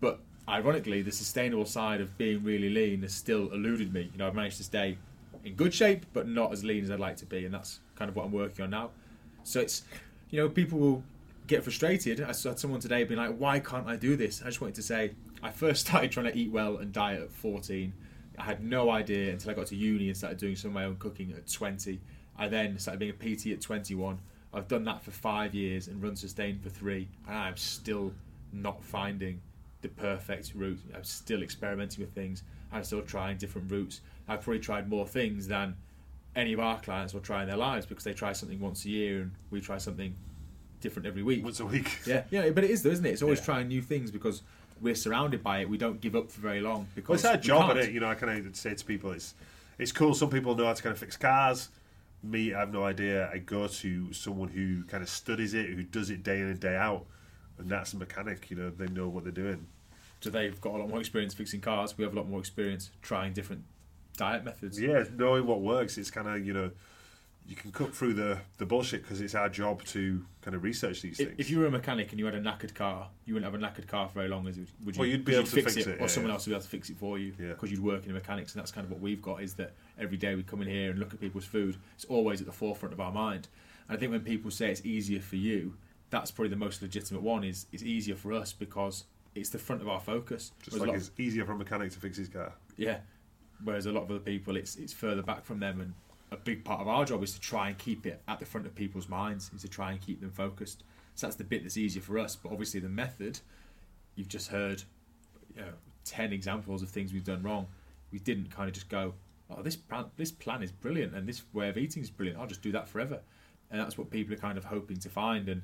But 0.00 0.20
ironically, 0.48 1.02
the 1.02 1.12
sustainable 1.12 1.66
side 1.66 2.00
of 2.00 2.16
being 2.16 2.42
really 2.42 2.70
lean 2.70 3.02
has 3.02 3.12
still 3.12 3.50
eluded 3.52 3.92
me. 3.92 4.08
You 4.12 4.18
know, 4.18 4.28
I've 4.28 4.34
managed 4.34 4.56
to 4.58 4.64
stay 4.64 4.98
in 5.44 5.54
good 5.54 5.74
shape, 5.74 6.06
but 6.12 6.28
not 6.28 6.52
as 6.52 6.64
lean 6.64 6.84
as 6.84 6.90
I'd 6.90 7.00
like 7.00 7.16
to 7.18 7.26
be, 7.26 7.44
and 7.44 7.52
that's 7.52 7.80
kind 7.96 8.08
of 8.08 8.16
what 8.16 8.26
I'm 8.26 8.32
working 8.32 8.64
on 8.64 8.70
now. 8.70 8.90
So 9.44 9.60
it's, 9.60 9.82
you 10.30 10.40
know, 10.40 10.48
people 10.48 10.78
will 10.78 11.02
get 11.48 11.64
frustrated. 11.64 12.20
I 12.20 12.32
saw 12.32 12.54
someone 12.54 12.80
today 12.80 13.02
being 13.02 13.18
like, 13.18 13.36
"Why 13.36 13.58
can't 13.58 13.86
I 13.88 13.96
do 13.96 14.16
this?" 14.16 14.42
I 14.42 14.46
just 14.46 14.60
wanted 14.60 14.76
to 14.76 14.82
say, 14.82 15.12
I 15.42 15.50
first 15.50 15.80
started 15.86 16.12
trying 16.12 16.26
to 16.26 16.38
eat 16.38 16.50
well 16.52 16.76
and 16.76 16.92
diet 16.92 17.22
at 17.22 17.32
14. 17.32 17.92
I 18.38 18.44
had 18.44 18.62
no 18.64 18.90
idea 18.90 19.32
until 19.32 19.50
I 19.50 19.54
got 19.54 19.66
to 19.68 19.76
uni 19.76 20.08
and 20.08 20.16
started 20.16 20.38
doing 20.38 20.56
some 20.56 20.70
of 20.70 20.74
my 20.74 20.84
own 20.84 20.96
cooking 20.96 21.32
at 21.32 21.50
20. 21.50 22.00
I 22.38 22.48
then 22.48 22.78
started 22.78 22.98
being 22.98 23.12
a 23.12 23.36
PT 23.36 23.48
at 23.48 23.60
21. 23.60 24.18
I've 24.54 24.68
done 24.68 24.84
that 24.84 25.02
for 25.02 25.10
five 25.10 25.54
years 25.54 25.88
and 25.88 26.02
run 26.02 26.16
sustain 26.16 26.58
for 26.58 26.68
three, 26.68 27.08
and 27.26 27.36
I'm 27.36 27.56
still 27.56 28.12
not 28.52 28.82
finding 28.82 29.40
the 29.80 29.88
perfect 29.88 30.52
route. 30.54 30.78
I'm 30.94 31.04
still 31.04 31.42
experimenting 31.42 32.04
with 32.04 32.14
things. 32.14 32.42
I'm 32.70 32.84
still 32.84 33.02
trying 33.02 33.38
different 33.38 33.70
routes. 33.70 34.00
I've 34.28 34.42
probably 34.42 34.60
tried 34.60 34.88
more 34.88 35.06
things 35.06 35.48
than 35.48 35.74
any 36.36 36.52
of 36.52 36.60
our 36.60 36.80
clients 36.80 37.12
will 37.12 37.20
try 37.20 37.42
in 37.42 37.48
their 37.48 37.56
lives 37.58 37.84
because 37.86 38.04
they 38.04 38.14
try 38.14 38.32
something 38.32 38.60
once 38.60 38.84
a 38.84 38.88
year 38.88 39.22
and 39.22 39.32
we 39.50 39.60
try 39.60 39.76
something 39.78 40.14
different 40.80 41.06
every 41.06 41.22
week. 41.22 41.44
once 41.44 41.60
a 41.60 41.66
week. 41.66 41.98
Yeah, 42.06 42.24
yeah, 42.30 42.50
but 42.50 42.64
it 42.64 42.70
is 42.70 42.82
though, 42.82 42.90
isn't 42.90 43.04
it? 43.04 43.10
It's 43.10 43.22
always 43.22 43.38
Yeah. 43.40 43.44
trying 43.46 43.68
new 43.68 43.82
things 43.82 44.10
because 44.10 44.42
we're 44.82 44.94
surrounded 44.94 45.42
by 45.42 45.60
it. 45.60 45.68
We 45.68 45.78
don't 45.78 46.00
give 46.00 46.14
up 46.16 46.30
for 46.30 46.40
very 46.40 46.60
long 46.60 46.78
Well, 46.80 46.86
because 46.94 47.20
it's 47.20 47.30
our 47.30 47.36
job, 47.36 47.66
can't. 47.74 47.78
it? 47.88 47.92
You 47.92 48.00
know, 48.00 48.08
I 48.08 48.14
kind 48.14 48.46
of 48.46 48.56
say 48.56 48.74
to 48.74 48.84
people, 48.84 49.12
it's 49.12 49.34
it's 49.78 49.92
cool. 49.92 50.12
Some 50.14 50.28
people 50.28 50.54
know 50.54 50.66
how 50.66 50.74
to 50.74 50.82
kind 50.82 50.92
of 50.92 50.98
fix 50.98 51.16
cars. 51.16 51.68
Me, 52.22 52.52
I 52.54 52.60
have 52.60 52.72
no 52.72 52.84
idea. 52.84 53.30
I 53.32 53.38
go 53.38 53.66
to 53.66 54.12
someone 54.12 54.48
who 54.48 54.84
kind 54.84 55.02
of 55.02 55.08
studies 55.08 55.54
it, 55.54 55.70
who 55.70 55.82
does 55.82 56.10
it 56.10 56.22
day 56.22 56.40
in 56.40 56.46
and 56.46 56.60
day 56.60 56.76
out, 56.76 57.04
and 57.58 57.68
that's 57.68 57.92
a 57.94 57.96
mechanic. 57.96 58.50
You 58.50 58.56
know, 58.56 58.70
they 58.70 58.86
know 58.88 59.08
what 59.08 59.24
they're 59.24 59.32
doing. 59.32 59.66
So 60.20 60.30
they've 60.30 60.60
got 60.60 60.74
a 60.74 60.78
lot 60.78 60.88
more 60.88 61.00
experience 61.00 61.34
fixing 61.34 61.60
cars. 61.60 61.96
We 61.98 62.04
have 62.04 62.12
a 62.12 62.16
lot 62.16 62.28
more 62.28 62.38
experience 62.38 62.90
trying 63.02 63.32
different 63.32 63.64
diet 64.16 64.44
methods. 64.44 64.80
Yeah, 64.80 65.04
knowing 65.16 65.46
what 65.46 65.60
works, 65.62 65.98
it's 65.98 66.10
kind 66.12 66.28
of 66.28 66.46
you 66.46 66.52
know, 66.52 66.70
you 67.46 67.56
can 67.56 67.72
cut 67.72 67.94
through 67.94 68.14
the 68.14 68.38
the 68.58 68.66
bullshit 68.66 69.02
because 69.02 69.20
it's 69.20 69.34
our 69.34 69.48
job 69.48 69.84
to 69.84 70.24
kind 70.42 70.54
of 70.54 70.62
research 70.62 71.02
these 71.02 71.18
things. 71.18 71.34
if 71.38 71.50
you 71.50 71.58
were 71.58 71.66
a 71.66 71.70
mechanic 71.70 72.10
and 72.10 72.18
you 72.18 72.24
had 72.24 72.34
a 72.34 72.40
knackered 72.40 72.74
car, 72.74 73.08
you 73.24 73.34
wouldn't 73.34 73.52
have 73.52 73.60
a 73.60 73.64
knackered 73.64 73.86
car 73.86 74.08
for 74.08 74.14
very 74.14 74.28
long, 74.28 74.46
as 74.46 74.56
you, 74.56 74.66
would 74.84 74.96
you? 74.96 75.00
Well, 75.00 75.08
you'd 75.08 75.24
be 75.24 75.34
able 75.34 75.46
to 75.46 75.62
fix 75.62 75.76
it, 75.76 75.86
or 75.86 76.00
yeah, 76.00 76.06
someone 76.06 76.30
yeah. 76.30 76.34
else 76.34 76.46
would 76.46 76.50
be 76.50 76.54
able 76.54 76.62
to 76.62 76.68
fix 76.68 76.90
it 76.90 76.96
for 76.96 77.18
you. 77.18 77.34
Yeah. 77.38 77.48
Because 77.48 77.70
you'd 77.70 77.82
work 77.82 78.06
in 78.06 78.12
mechanics, 78.12 78.54
and 78.54 78.60
that's 78.60 78.70
kind 78.70 78.84
of 78.84 78.90
what 78.90 79.00
we've 79.00 79.22
got. 79.22 79.42
Is 79.42 79.54
that 79.54 79.72
every 79.98 80.16
day 80.16 80.34
we 80.34 80.42
come 80.42 80.62
in 80.62 80.68
here 80.68 80.90
and 80.90 80.98
look 80.98 81.12
at 81.12 81.20
people's 81.20 81.44
food. 81.44 81.76
It's 81.94 82.04
always 82.06 82.40
at 82.40 82.46
the 82.46 82.52
forefront 82.52 82.92
of 82.92 83.00
our 83.00 83.12
mind. 83.12 83.48
And 83.88 83.96
I 83.96 84.00
think 84.00 84.12
when 84.12 84.20
people 84.20 84.50
say 84.50 84.70
it's 84.70 84.84
easier 84.84 85.20
for 85.20 85.36
you, 85.36 85.74
that's 86.10 86.30
probably 86.30 86.50
the 86.50 86.56
most 86.56 86.80
legitimate 86.82 87.22
one. 87.22 87.44
Is 87.44 87.66
it's 87.72 87.82
easier 87.82 88.14
for 88.16 88.32
us 88.32 88.52
because 88.52 89.04
it's 89.34 89.50
the 89.50 89.58
front 89.58 89.82
of 89.82 89.88
our 89.88 90.00
focus. 90.00 90.52
just 90.62 90.76
Whereas 90.76 90.88
like 90.88 90.96
it's 90.96 91.10
easier 91.18 91.44
for 91.44 91.52
a 91.52 91.56
mechanic 91.58 91.90
to 91.92 91.98
fix 91.98 92.16
his 92.16 92.28
car. 92.28 92.52
yeah. 92.76 92.98
Whereas 93.64 93.86
a 93.86 93.92
lot 93.92 94.02
of 94.02 94.10
other 94.10 94.18
people, 94.20 94.56
it's 94.56 94.74
it's 94.76 94.92
further 94.92 95.22
back 95.22 95.44
from 95.44 95.60
them, 95.60 95.80
and 95.80 95.94
a 96.32 96.36
big 96.36 96.64
part 96.64 96.80
of 96.80 96.88
our 96.88 97.04
job 97.04 97.22
is 97.22 97.34
to 97.34 97.40
try 97.40 97.68
and 97.68 97.78
keep 97.78 98.06
it 98.06 98.22
at 98.26 98.40
the 98.40 98.46
front 98.46 98.66
of 98.66 98.74
people's 98.74 99.08
minds, 99.08 99.50
is 99.54 99.62
to 99.62 99.68
try 99.68 99.92
and 99.92 100.00
keep 100.00 100.20
them 100.20 100.30
focused. 100.30 100.82
So 101.14 101.26
that's 101.26 101.36
the 101.36 101.44
bit 101.44 101.62
that's 101.62 101.76
easier 101.76 102.02
for 102.02 102.18
us. 102.18 102.34
But 102.34 102.52
obviously, 102.52 102.80
the 102.80 102.88
method, 102.88 103.40
you've 104.16 104.28
just 104.28 104.48
heard, 104.48 104.82
you 105.54 105.60
know, 105.60 105.72
ten 106.04 106.32
examples 106.32 106.82
of 106.82 106.88
things 106.88 107.12
we've 107.12 107.24
done 107.24 107.42
wrong. 107.42 107.66
We 108.10 108.18
didn't 108.18 108.50
kind 108.50 108.66
of 108.68 108.74
just 108.74 108.88
go, 108.88 109.12
oh, 109.50 109.62
this 109.62 109.76
plan, 109.76 110.06
this 110.16 110.32
plan 110.32 110.62
is 110.62 110.72
brilliant, 110.72 111.14
and 111.14 111.28
this 111.28 111.42
way 111.52 111.68
of 111.68 111.76
eating 111.76 112.02
is 112.02 112.10
brilliant. 112.10 112.40
I'll 112.40 112.46
just 112.46 112.62
do 112.62 112.72
that 112.72 112.88
forever, 112.88 113.20
and 113.70 113.78
that's 113.78 113.98
what 113.98 114.10
people 114.10 114.34
are 114.34 114.38
kind 114.38 114.56
of 114.56 114.64
hoping 114.64 114.96
to 114.98 115.10
find. 115.10 115.50
And 115.50 115.62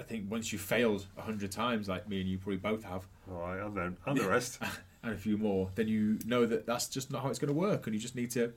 I 0.00 0.04
think 0.04 0.30
once 0.30 0.52
you've 0.52 0.62
failed 0.62 1.06
a 1.18 1.22
hundred 1.22 1.52
times, 1.52 1.86
like 1.86 2.08
me 2.08 2.22
and 2.22 2.30
you 2.30 2.38
probably 2.38 2.56
both 2.56 2.84
have, 2.84 3.06
All 3.30 3.40
right, 3.40 3.60
and 3.60 3.76
then 3.76 3.96
and 4.06 4.16
the 4.16 4.26
rest. 4.26 4.58
and 5.02 5.12
a 5.12 5.16
few 5.16 5.36
more, 5.36 5.70
then 5.74 5.86
you 5.86 6.18
know 6.24 6.46
that 6.46 6.66
that's 6.66 6.88
just 6.88 7.10
not 7.10 7.22
how 7.22 7.28
it's 7.28 7.38
going 7.38 7.52
to 7.52 7.58
work, 7.58 7.86
and 7.86 7.94
you 7.94 8.00
just 8.00 8.16
need 8.16 8.30
to 8.30 8.52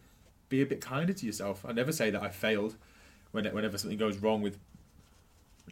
be 0.52 0.62
a 0.62 0.66
bit 0.68 0.82
kinder 0.82 1.14
to 1.14 1.26
yourself. 1.26 1.66
I 1.68 1.72
never 1.72 1.92
say 1.92 2.12
that 2.12 2.22
I 2.22 2.30
failed 2.30 2.76
when 3.32 3.46
whenever 3.46 3.78
something 3.80 3.98
goes 3.98 4.18
wrong 4.18 4.42
with 4.44 4.60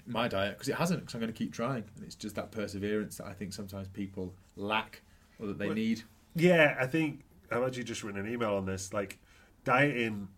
my 0.08 0.28
diet 0.28 0.54
because 0.54 0.70
it 0.70 0.76
hasn't. 0.76 1.02
Because 1.02 1.14
I'm 1.14 1.20
going 1.20 1.32
to 1.32 1.38
keep 1.38 1.54
trying, 1.54 1.84
and 1.96 2.06
it's 2.06 2.16
just 2.16 2.36
that 2.36 2.52
perseverance 2.52 3.18
that 3.18 3.28
I 3.28 3.34
think 3.34 3.54
sometimes 3.54 3.88
people 3.90 4.34
lack 4.56 5.02
or 5.40 5.46
that 5.48 5.60
they 5.60 5.68
Well, 5.68 5.76
need. 5.76 6.02
Yeah, 6.36 6.76
I 6.80 6.88
think 6.88 7.22
I've 7.52 7.62
actually 7.62 7.84
just 7.84 8.04
written 8.04 8.26
an 8.26 8.32
email 8.32 8.56
on 8.56 8.66
this. 8.66 8.94
Like, 8.94 9.20
dieting 9.66 10.30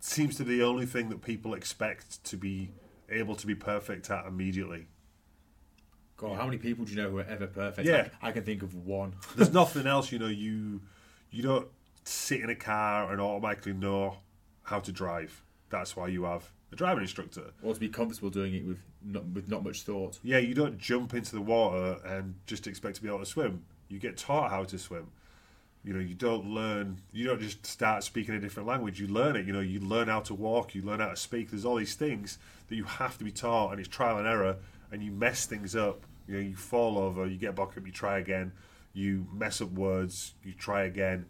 seems 0.00 0.36
to 0.36 0.44
be 0.44 0.58
the 0.58 0.64
only 0.64 0.86
thing 0.86 1.08
that 1.08 1.22
people 1.22 1.54
expect 1.54 2.22
to 2.24 2.36
be 2.36 2.70
able 3.10 3.34
to 3.34 3.46
be 3.46 3.54
perfect 3.54 4.10
at 4.10 4.26
immediately. 4.26 4.86
God, 6.18 6.36
how 6.36 6.44
many 6.44 6.58
people 6.58 6.84
do 6.84 6.92
you 6.92 7.00
know 7.00 7.10
who 7.10 7.18
are 7.18 7.24
ever 7.24 7.46
perfect? 7.46 7.88
Yeah. 7.88 8.08
I, 8.20 8.28
I 8.28 8.32
can 8.32 8.42
think 8.42 8.62
of 8.62 8.74
one. 8.74 9.14
There's 9.36 9.52
nothing 9.62 9.86
else, 9.86 10.12
you 10.12 10.18
know. 10.18 10.26
You 10.26 10.80
you 11.30 11.42
don't 11.42 11.68
sit 12.08 12.40
in 12.40 12.50
a 12.50 12.54
car 12.54 13.12
and 13.12 13.20
automatically 13.20 13.72
know 13.72 14.18
how 14.62 14.80
to 14.80 14.92
drive. 14.92 15.42
That's 15.70 15.96
why 15.96 16.08
you 16.08 16.24
have 16.24 16.50
a 16.72 16.76
driving 16.76 17.02
instructor. 17.02 17.52
or 17.62 17.74
to 17.74 17.80
be 17.80 17.88
comfortable 17.88 18.30
doing 18.30 18.54
it 18.54 18.64
with 18.64 18.80
not, 19.04 19.24
with 19.26 19.48
not 19.48 19.62
much 19.62 19.82
thought. 19.82 20.18
Yeah, 20.22 20.38
you 20.38 20.54
don't 20.54 20.78
jump 20.78 21.14
into 21.14 21.32
the 21.32 21.40
water 21.40 21.98
and 22.04 22.34
just 22.46 22.66
expect 22.66 22.96
to 22.96 23.02
be 23.02 23.08
able 23.08 23.20
to 23.20 23.26
swim. 23.26 23.64
You 23.88 23.98
get 23.98 24.16
taught 24.16 24.50
how 24.50 24.64
to 24.64 24.78
swim. 24.78 25.08
You 25.84 25.94
know, 25.94 26.00
you 26.00 26.14
don't 26.14 26.46
learn. 26.46 27.00
You 27.12 27.26
don't 27.26 27.40
just 27.40 27.64
start 27.64 28.02
speaking 28.04 28.34
a 28.34 28.40
different 28.40 28.68
language. 28.68 29.00
You 29.00 29.06
learn 29.06 29.36
it. 29.36 29.46
You 29.46 29.52
know, 29.52 29.60
you 29.60 29.80
learn 29.80 30.08
how 30.08 30.20
to 30.20 30.34
walk. 30.34 30.74
You 30.74 30.82
learn 30.82 31.00
how 31.00 31.08
to 31.08 31.16
speak. 31.16 31.50
There's 31.50 31.64
all 31.64 31.76
these 31.76 31.94
things 31.94 32.38
that 32.68 32.76
you 32.76 32.84
have 32.84 33.16
to 33.18 33.24
be 33.24 33.30
taught, 33.30 33.70
and 33.70 33.80
it's 33.80 33.88
trial 33.88 34.18
and 34.18 34.26
error. 34.26 34.56
And 34.90 35.02
you 35.02 35.12
mess 35.12 35.46
things 35.46 35.76
up. 35.76 36.04
You 36.26 36.34
know, 36.34 36.40
you 36.40 36.56
fall 36.56 36.98
over. 36.98 37.26
You 37.26 37.38
get 37.38 37.54
back 37.54 37.76
up. 37.76 37.86
You 37.86 37.92
try 37.92 38.18
again. 38.18 38.52
You 38.92 39.26
mess 39.32 39.60
up 39.60 39.70
words. 39.70 40.34
You 40.42 40.52
try 40.52 40.82
again. 40.82 41.26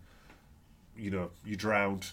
You 0.98 1.10
know, 1.10 1.30
you 1.44 1.56
drowned. 1.56 2.12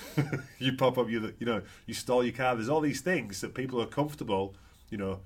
you 0.58 0.74
pop 0.74 0.98
up. 0.98 1.08
You 1.08 1.34
you 1.38 1.46
know, 1.46 1.62
you 1.86 1.94
stall 1.94 2.22
your 2.22 2.34
car. 2.34 2.54
There's 2.54 2.68
all 2.68 2.80
these 2.80 3.00
things 3.00 3.40
that 3.40 3.54
people 3.54 3.80
are 3.80 3.86
comfortable. 3.86 4.54
You 4.90 4.98
know, 4.98 5.20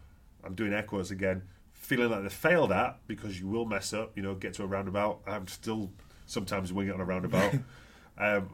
I'm 0.44 0.54
doing 0.54 0.72
echoes 0.72 1.10
again. 1.10 1.42
Feeling 1.72 2.10
like 2.10 2.22
they 2.22 2.28
failed 2.28 2.72
at 2.72 2.98
because 3.06 3.40
you 3.40 3.48
will 3.48 3.66
mess 3.66 3.92
up. 3.92 4.16
You 4.16 4.22
know, 4.22 4.34
get 4.34 4.54
to 4.54 4.62
a 4.62 4.66
roundabout. 4.66 5.20
I'm 5.26 5.48
still 5.48 5.90
sometimes 6.26 6.72
winging 6.72 6.92
it 6.92 6.94
on 6.94 7.00
a 7.00 7.04
roundabout. 7.04 7.54
um, 8.18 8.50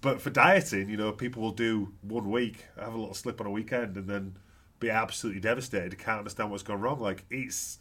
but 0.00 0.20
for 0.20 0.30
dieting, 0.30 0.88
you 0.88 0.96
know, 0.96 1.10
people 1.12 1.42
will 1.42 1.50
do 1.50 1.92
one 2.02 2.30
week, 2.30 2.66
have 2.78 2.94
a 2.94 2.98
little 2.98 3.14
slip 3.14 3.40
on 3.40 3.46
a 3.46 3.50
weekend, 3.50 3.96
and 3.96 4.08
then 4.08 4.36
be 4.78 4.90
absolutely 4.90 5.40
devastated. 5.40 5.98
Can't 5.98 6.18
understand 6.18 6.50
what's 6.50 6.62
gone 6.62 6.80
wrong. 6.80 7.00
Like 7.00 7.24
it's 7.30 7.78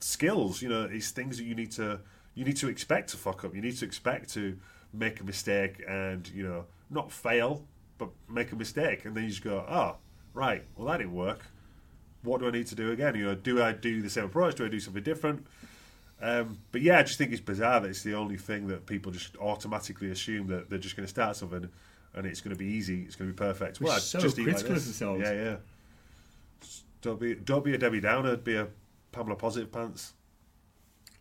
skills, 0.00 0.62
you 0.62 0.68
know, 0.68 0.88
it's 0.90 1.10
things 1.10 1.38
that 1.38 1.44
you 1.44 1.54
need 1.54 1.70
to 1.72 2.00
you 2.34 2.44
need 2.44 2.56
to 2.58 2.68
expect 2.68 3.10
to 3.10 3.16
fuck 3.16 3.44
up. 3.44 3.54
You 3.54 3.62
need 3.62 3.76
to 3.76 3.84
expect 3.84 4.32
to 4.34 4.58
make 4.92 5.20
a 5.20 5.24
mistake 5.24 5.82
and 5.88 6.28
you 6.34 6.46
know 6.46 6.64
not 6.90 7.10
fail, 7.10 7.64
but 7.98 8.10
make 8.28 8.52
a 8.52 8.56
mistake, 8.56 9.04
and 9.04 9.14
then 9.14 9.24
you 9.24 9.30
just 9.30 9.42
go, 9.42 9.64
oh, 9.68 9.96
right, 10.32 10.64
well 10.76 10.86
that 10.88 10.98
didn't 10.98 11.14
work. 11.14 11.46
What 12.22 12.40
do 12.40 12.48
I 12.48 12.50
need 12.50 12.66
to 12.68 12.74
do 12.74 12.90
again? 12.90 13.14
You 13.14 13.26
know, 13.26 13.34
do 13.34 13.62
I 13.62 13.72
do 13.72 14.00
the 14.00 14.08
same 14.08 14.24
approach? 14.24 14.54
Do 14.54 14.64
I 14.64 14.68
do 14.68 14.80
something 14.80 15.02
different? 15.02 15.46
Um, 16.22 16.58
but 16.72 16.80
yeah, 16.80 16.98
I 16.98 17.02
just 17.02 17.18
think 17.18 17.32
it's 17.32 17.40
bizarre 17.40 17.80
that 17.80 17.90
it's 17.90 18.02
the 18.02 18.14
only 18.14 18.36
thing 18.36 18.68
that 18.68 18.86
people 18.86 19.12
just 19.12 19.36
automatically 19.36 20.10
assume 20.10 20.46
that 20.46 20.70
they're 20.70 20.78
just 20.78 20.96
going 20.96 21.04
to 21.04 21.10
start 21.10 21.36
something 21.36 21.68
and 22.14 22.26
it's 22.26 22.40
going 22.40 22.54
to 22.54 22.58
be 22.58 22.66
easy, 22.66 23.02
it's 23.02 23.16
going 23.16 23.28
to 23.28 23.34
be 23.34 23.36
perfect. 23.36 23.80
We're 23.80 23.92
I'd 23.92 24.00
so 24.00 24.20
just 24.20 24.38
eat 24.38 24.46
like 24.46 24.54
critical 24.54 24.76
of 24.76 24.84
themselves. 24.84 25.20
Yeah, 25.22 25.32
yeah. 25.32 25.56
Don't 27.02 27.20
be 27.20 27.34
don't 27.34 27.64
be 27.64 27.74
a 27.74 27.78
Debbie 27.78 28.00
Downer. 28.00 28.36
Be 28.36 28.56
a 28.56 28.68
Pamela 29.12 29.36
Positive 29.36 29.70
Pants. 29.70 30.14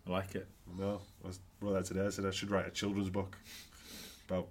I 0.07 0.11
like 0.11 0.35
it. 0.35 0.47
No, 0.77 1.01
I 1.23 1.27
was, 1.27 1.39
wrote 1.61 1.73
that 1.73 1.85
today. 1.85 2.05
I 2.05 2.09
said 2.09 2.25
I 2.25 2.31
should 2.31 2.51
write 2.51 2.67
a 2.67 2.71
children's 2.71 3.09
book 3.09 3.37
about. 4.27 4.47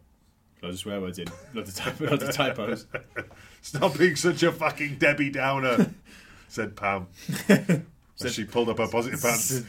Loads 0.63 0.77
of 0.77 0.81
swear 0.81 1.01
words 1.01 1.19
in. 1.19 1.27
Loads 1.55 1.81
of, 1.81 2.01
loads 2.01 2.23
of 2.23 2.33
typos. 2.33 2.87
Stop 3.63 3.99
being 3.99 4.15
such 4.15 4.45
a 4.45 4.53
fucking 4.53 4.97
Debbie 4.97 5.31
Downer, 5.31 5.93
said 6.49 6.77
Pam. 6.77 7.09
As 7.49 8.35
she 8.35 8.45
pulled 8.45 8.69
up 8.69 8.79
her 8.79 8.87
positive 8.87 9.21
pants. 9.21 9.65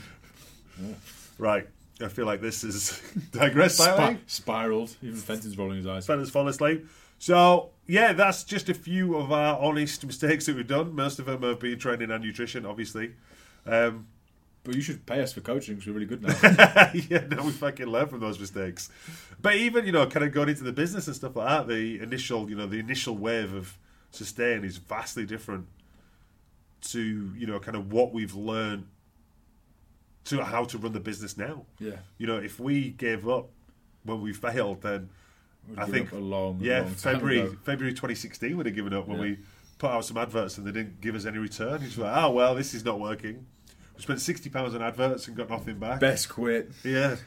right, 1.39 1.67
I 1.99 2.07
feel 2.09 2.27
like 2.27 2.41
this 2.41 2.63
is 2.63 3.01
digressed 3.31 3.77
slightly. 3.77 4.19
spiraled. 4.27 4.95
Even 5.01 5.17
Fenton's 5.17 5.57
rolling 5.57 5.77
his 5.77 5.87
eyes. 5.87 6.05
Fenton's 6.05 6.29
fall 6.29 6.47
asleep. 6.47 6.85
So 7.17 7.71
yeah, 7.87 8.13
that's 8.13 8.43
just 8.43 8.69
a 8.69 8.73
few 8.75 9.15
of 9.15 9.31
our 9.31 9.59
honest 9.59 10.05
mistakes 10.05 10.45
that 10.45 10.55
we've 10.55 10.67
done. 10.67 10.93
Most 10.93 11.17
of 11.17 11.25
them 11.25 11.41
have 11.41 11.59
been 11.59 11.79
training 11.79 12.11
and 12.11 12.23
nutrition, 12.23 12.67
obviously. 12.67 13.13
Um, 13.65 14.07
But 14.65 14.75
you 14.75 14.81
should 14.81 15.05
pay 15.05 15.19
us 15.19 15.33
for 15.33 15.41
coaching 15.41 15.75
because 15.75 15.87
we're 15.87 15.93
really 15.95 16.05
good 16.05 16.21
now. 16.21 16.33
yeah, 16.93 17.25
now 17.29 17.43
we 17.43 17.51
fucking 17.51 17.85
learn 17.87 18.07
from 18.07 18.21
those 18.21 18.39
mistakes. 18.39 18.89
But 19.41 19.55
even 19.55 19.85
you 19.85 19.91
know, 19.91 20.05
kind 20.07 20.25
of 20.25 20.31
going 20.31 20.47
into 20.49 20.63
the 20.63 20.71
business 20.71 21.07
and 21.07 21.15
stuff 21.15 21.35
like 21.35 21.47
that, 21.49 21.67
the 21.67 21.99
initial 22.01 22.49
you 22.49 22.55
know 22.55 22.65
the 22.65 22.79
initial 22.79 23.17
wave 23.17 23.53
of 23.53 23.77
sustain 24.11 24.63
is 24.63 24.77
vastly 24.77 25.25
different 25.25 25.67
to 26.81 27.33
you 27.37 27.45
know 27.47 27.59
kind 27.59 27.75
of 27.75 27.91
what 27.91 28.13
we've 28.13 28.35
learned 28.35 28.85
to 30.25 30.43
how 30.43 30.63
to 30.63 30.77
run 30.77 30.93
the 30.93 30.99
business 30.99 31.37
now. 31.37 31.65
yeah. 31.79 31.97
You 32.17 32.27
know, 32.27 32.37
if 32.37 32.57
we 32.59 32.91
gave 32.91 33.27
up 33.27 33.49
when 34.03 34.21
we 34.21 34.31
failed, 34.33 34.81
then 34.81 35.09
We'd 35.67 35.79
I 35.79 35.85
think 35.85 36.11
a 36.11 36.17
long, 36.17 36.59
yeah, 36.61 36.81
long 36.81 36.89
February 36.91 37.39
ago. 37.41 37.55
February 37.63 37.93
2016 37.93 38.55
would 38.57 38.65
have 38.65 38.75
given 38.75 38.93
up 38.93 39.07
when 39.07 39.17
Yeah. 39.17 39.23
we 39.23 39.37
put 39.77 39.91
out 39.91 40.03
some 40.05 40.17
adverts 40.17 40.57
and 40.57 40.65
they 40.67 40.71
didn't 40.71 40.99
give 41.01 41.15
us 41.15 41.25
any 41.25 41.37
return. 41.37 41.81
He's 41.81 41.97
like, 41.97 42.15
oh 42.15 42.31
well, 42.31 42.55
this 42.55 42.73
is 42.73 42.83
not 42.85 42.99
working. 42.99 43.45
We 43.95 44.01
spent 44.01 44.21
sixty 44.21 44.49
pounds 44.49 44.75
on 44.75 44.81
adverts 44.81 45.27
and 45.27 45.37
got 45.37 45.49
nothing 45.49 45.77
back. 45.77 45.99
Best 45.99 46.29
quit. 46.29 46.71
Yeah. 46.83 47.17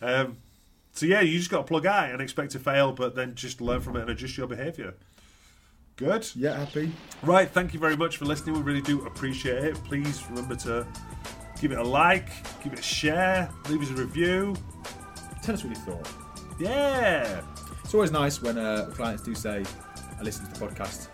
Um, 0.00 0.38
so 0.92 1.06
yeah, 1.06 1.20
you 1.20 1.38
just 1.38 1.50
got 1.50 1.58
to 1.58 1.64
plug 1.64 1.86
out 1.86 2.10
and 2.10 2.22
expect 2.22 2.52
to 2.52 2.58
fail, 2.58 2.92
but 2.92 3.14
then 3.14 3.34
just 3.34 3.60
learn 3.60 3.80
from 3.80 3.96
it 3.96 4.02
and 4.02 4.10
adjust 4.10 4.36
your 4.36 4.46
behaviour. 4.46 4.94
Good. 5.96 6.28
Yeah, 6.34 6.58
happy. 6.58 6.92
Right. 7.22 7.48
Thank 7.48 7.72
you 7.72 7.80
very 7.80 7.96
much 7.96 8.16
for 8.16 8.24
listening. 8.24 8.56
We 8.56 8.62
really 8.62 8.82
do 8.82 9.06
appreciate 9.06 9.62
it. 9.62 9.74
Please 9.84 10.24
remember 10.28 10.56
to 10.56 10.86
give 11.60 11.70
it 11.72 11.78
a 11.78 11.82
like, 11.82 12.28
give 12.62 12.72
it 12.72 12.80
a 12.80 12.82
share, 12.82 13.48
leave 13.68 13.80
us 13.80 13.90
a 13.90 13.94
review. 13.94 14.56
Tell 15.42 15.54
us 15.54 15.62
what 15.62 15.76
you 15.76 15.82
thought. 15.82 16.08
Yeah. 16.58 17.42
It's 17.84 17.94
always 17.94 18.10
nice 18.10 18.42
when 18.42 18.58
uh, 18.58 18.90
clients 18.92 19.22
do 19.22 19.34
say, 19.34 19.62
I 20.18 20.22
listened 20.22 20.52
to 20.52 20.58
the 20.58 20.66
podcast. 20.66 21.08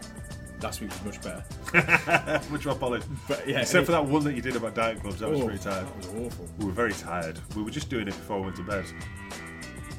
Last 0.63 0.81
week 0.81 0.91
was 0.91 1.05
much 1.05 1.23
better. 1.23 2.41
Much 2.51 2.67
more 2.67 2.75
polished. 2.75 3.07
But 3.27 3.49
yeah, 3.49 3.61
Except 3.61 3.87
for 3.87 3.93
that 3.93 4.05
one 4.05 4.25
that 4.25 4.35
you 4.35 4.43
did 4.43 4.57
about 4.57 4.75
diet 4.75 5.01
clubs, 5.01 5.21
that 5.21 5.31
was 5.31 5.41
Oh, 5.41 5.45
pretty 5.47 5.63
tired. 5.63 5.87
That 5.87 5.97
was 5.97 6.27
awful. 6.33 6.47
We 6.59 6.67
were 6.67 6.73
very 6.73 6.93
tired. 6.93 7.39
We 7.57 7.63
were 7.63 7.71
just 7.71 7.89
doing 7.89 8.03
it 8.09 8.15
before 8.15 8.39
we 8.39 8.45
went 8.45 8.57
to 8.57 8.63
bed. 8.63 8.85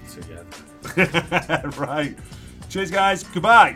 So 0.06 0.22
yeah. 0.30 1.62
right. 1.78 2.16
Cheers, 2.70 2.92
guys. 2.92 3.24
Goodbye. 3.24 3.76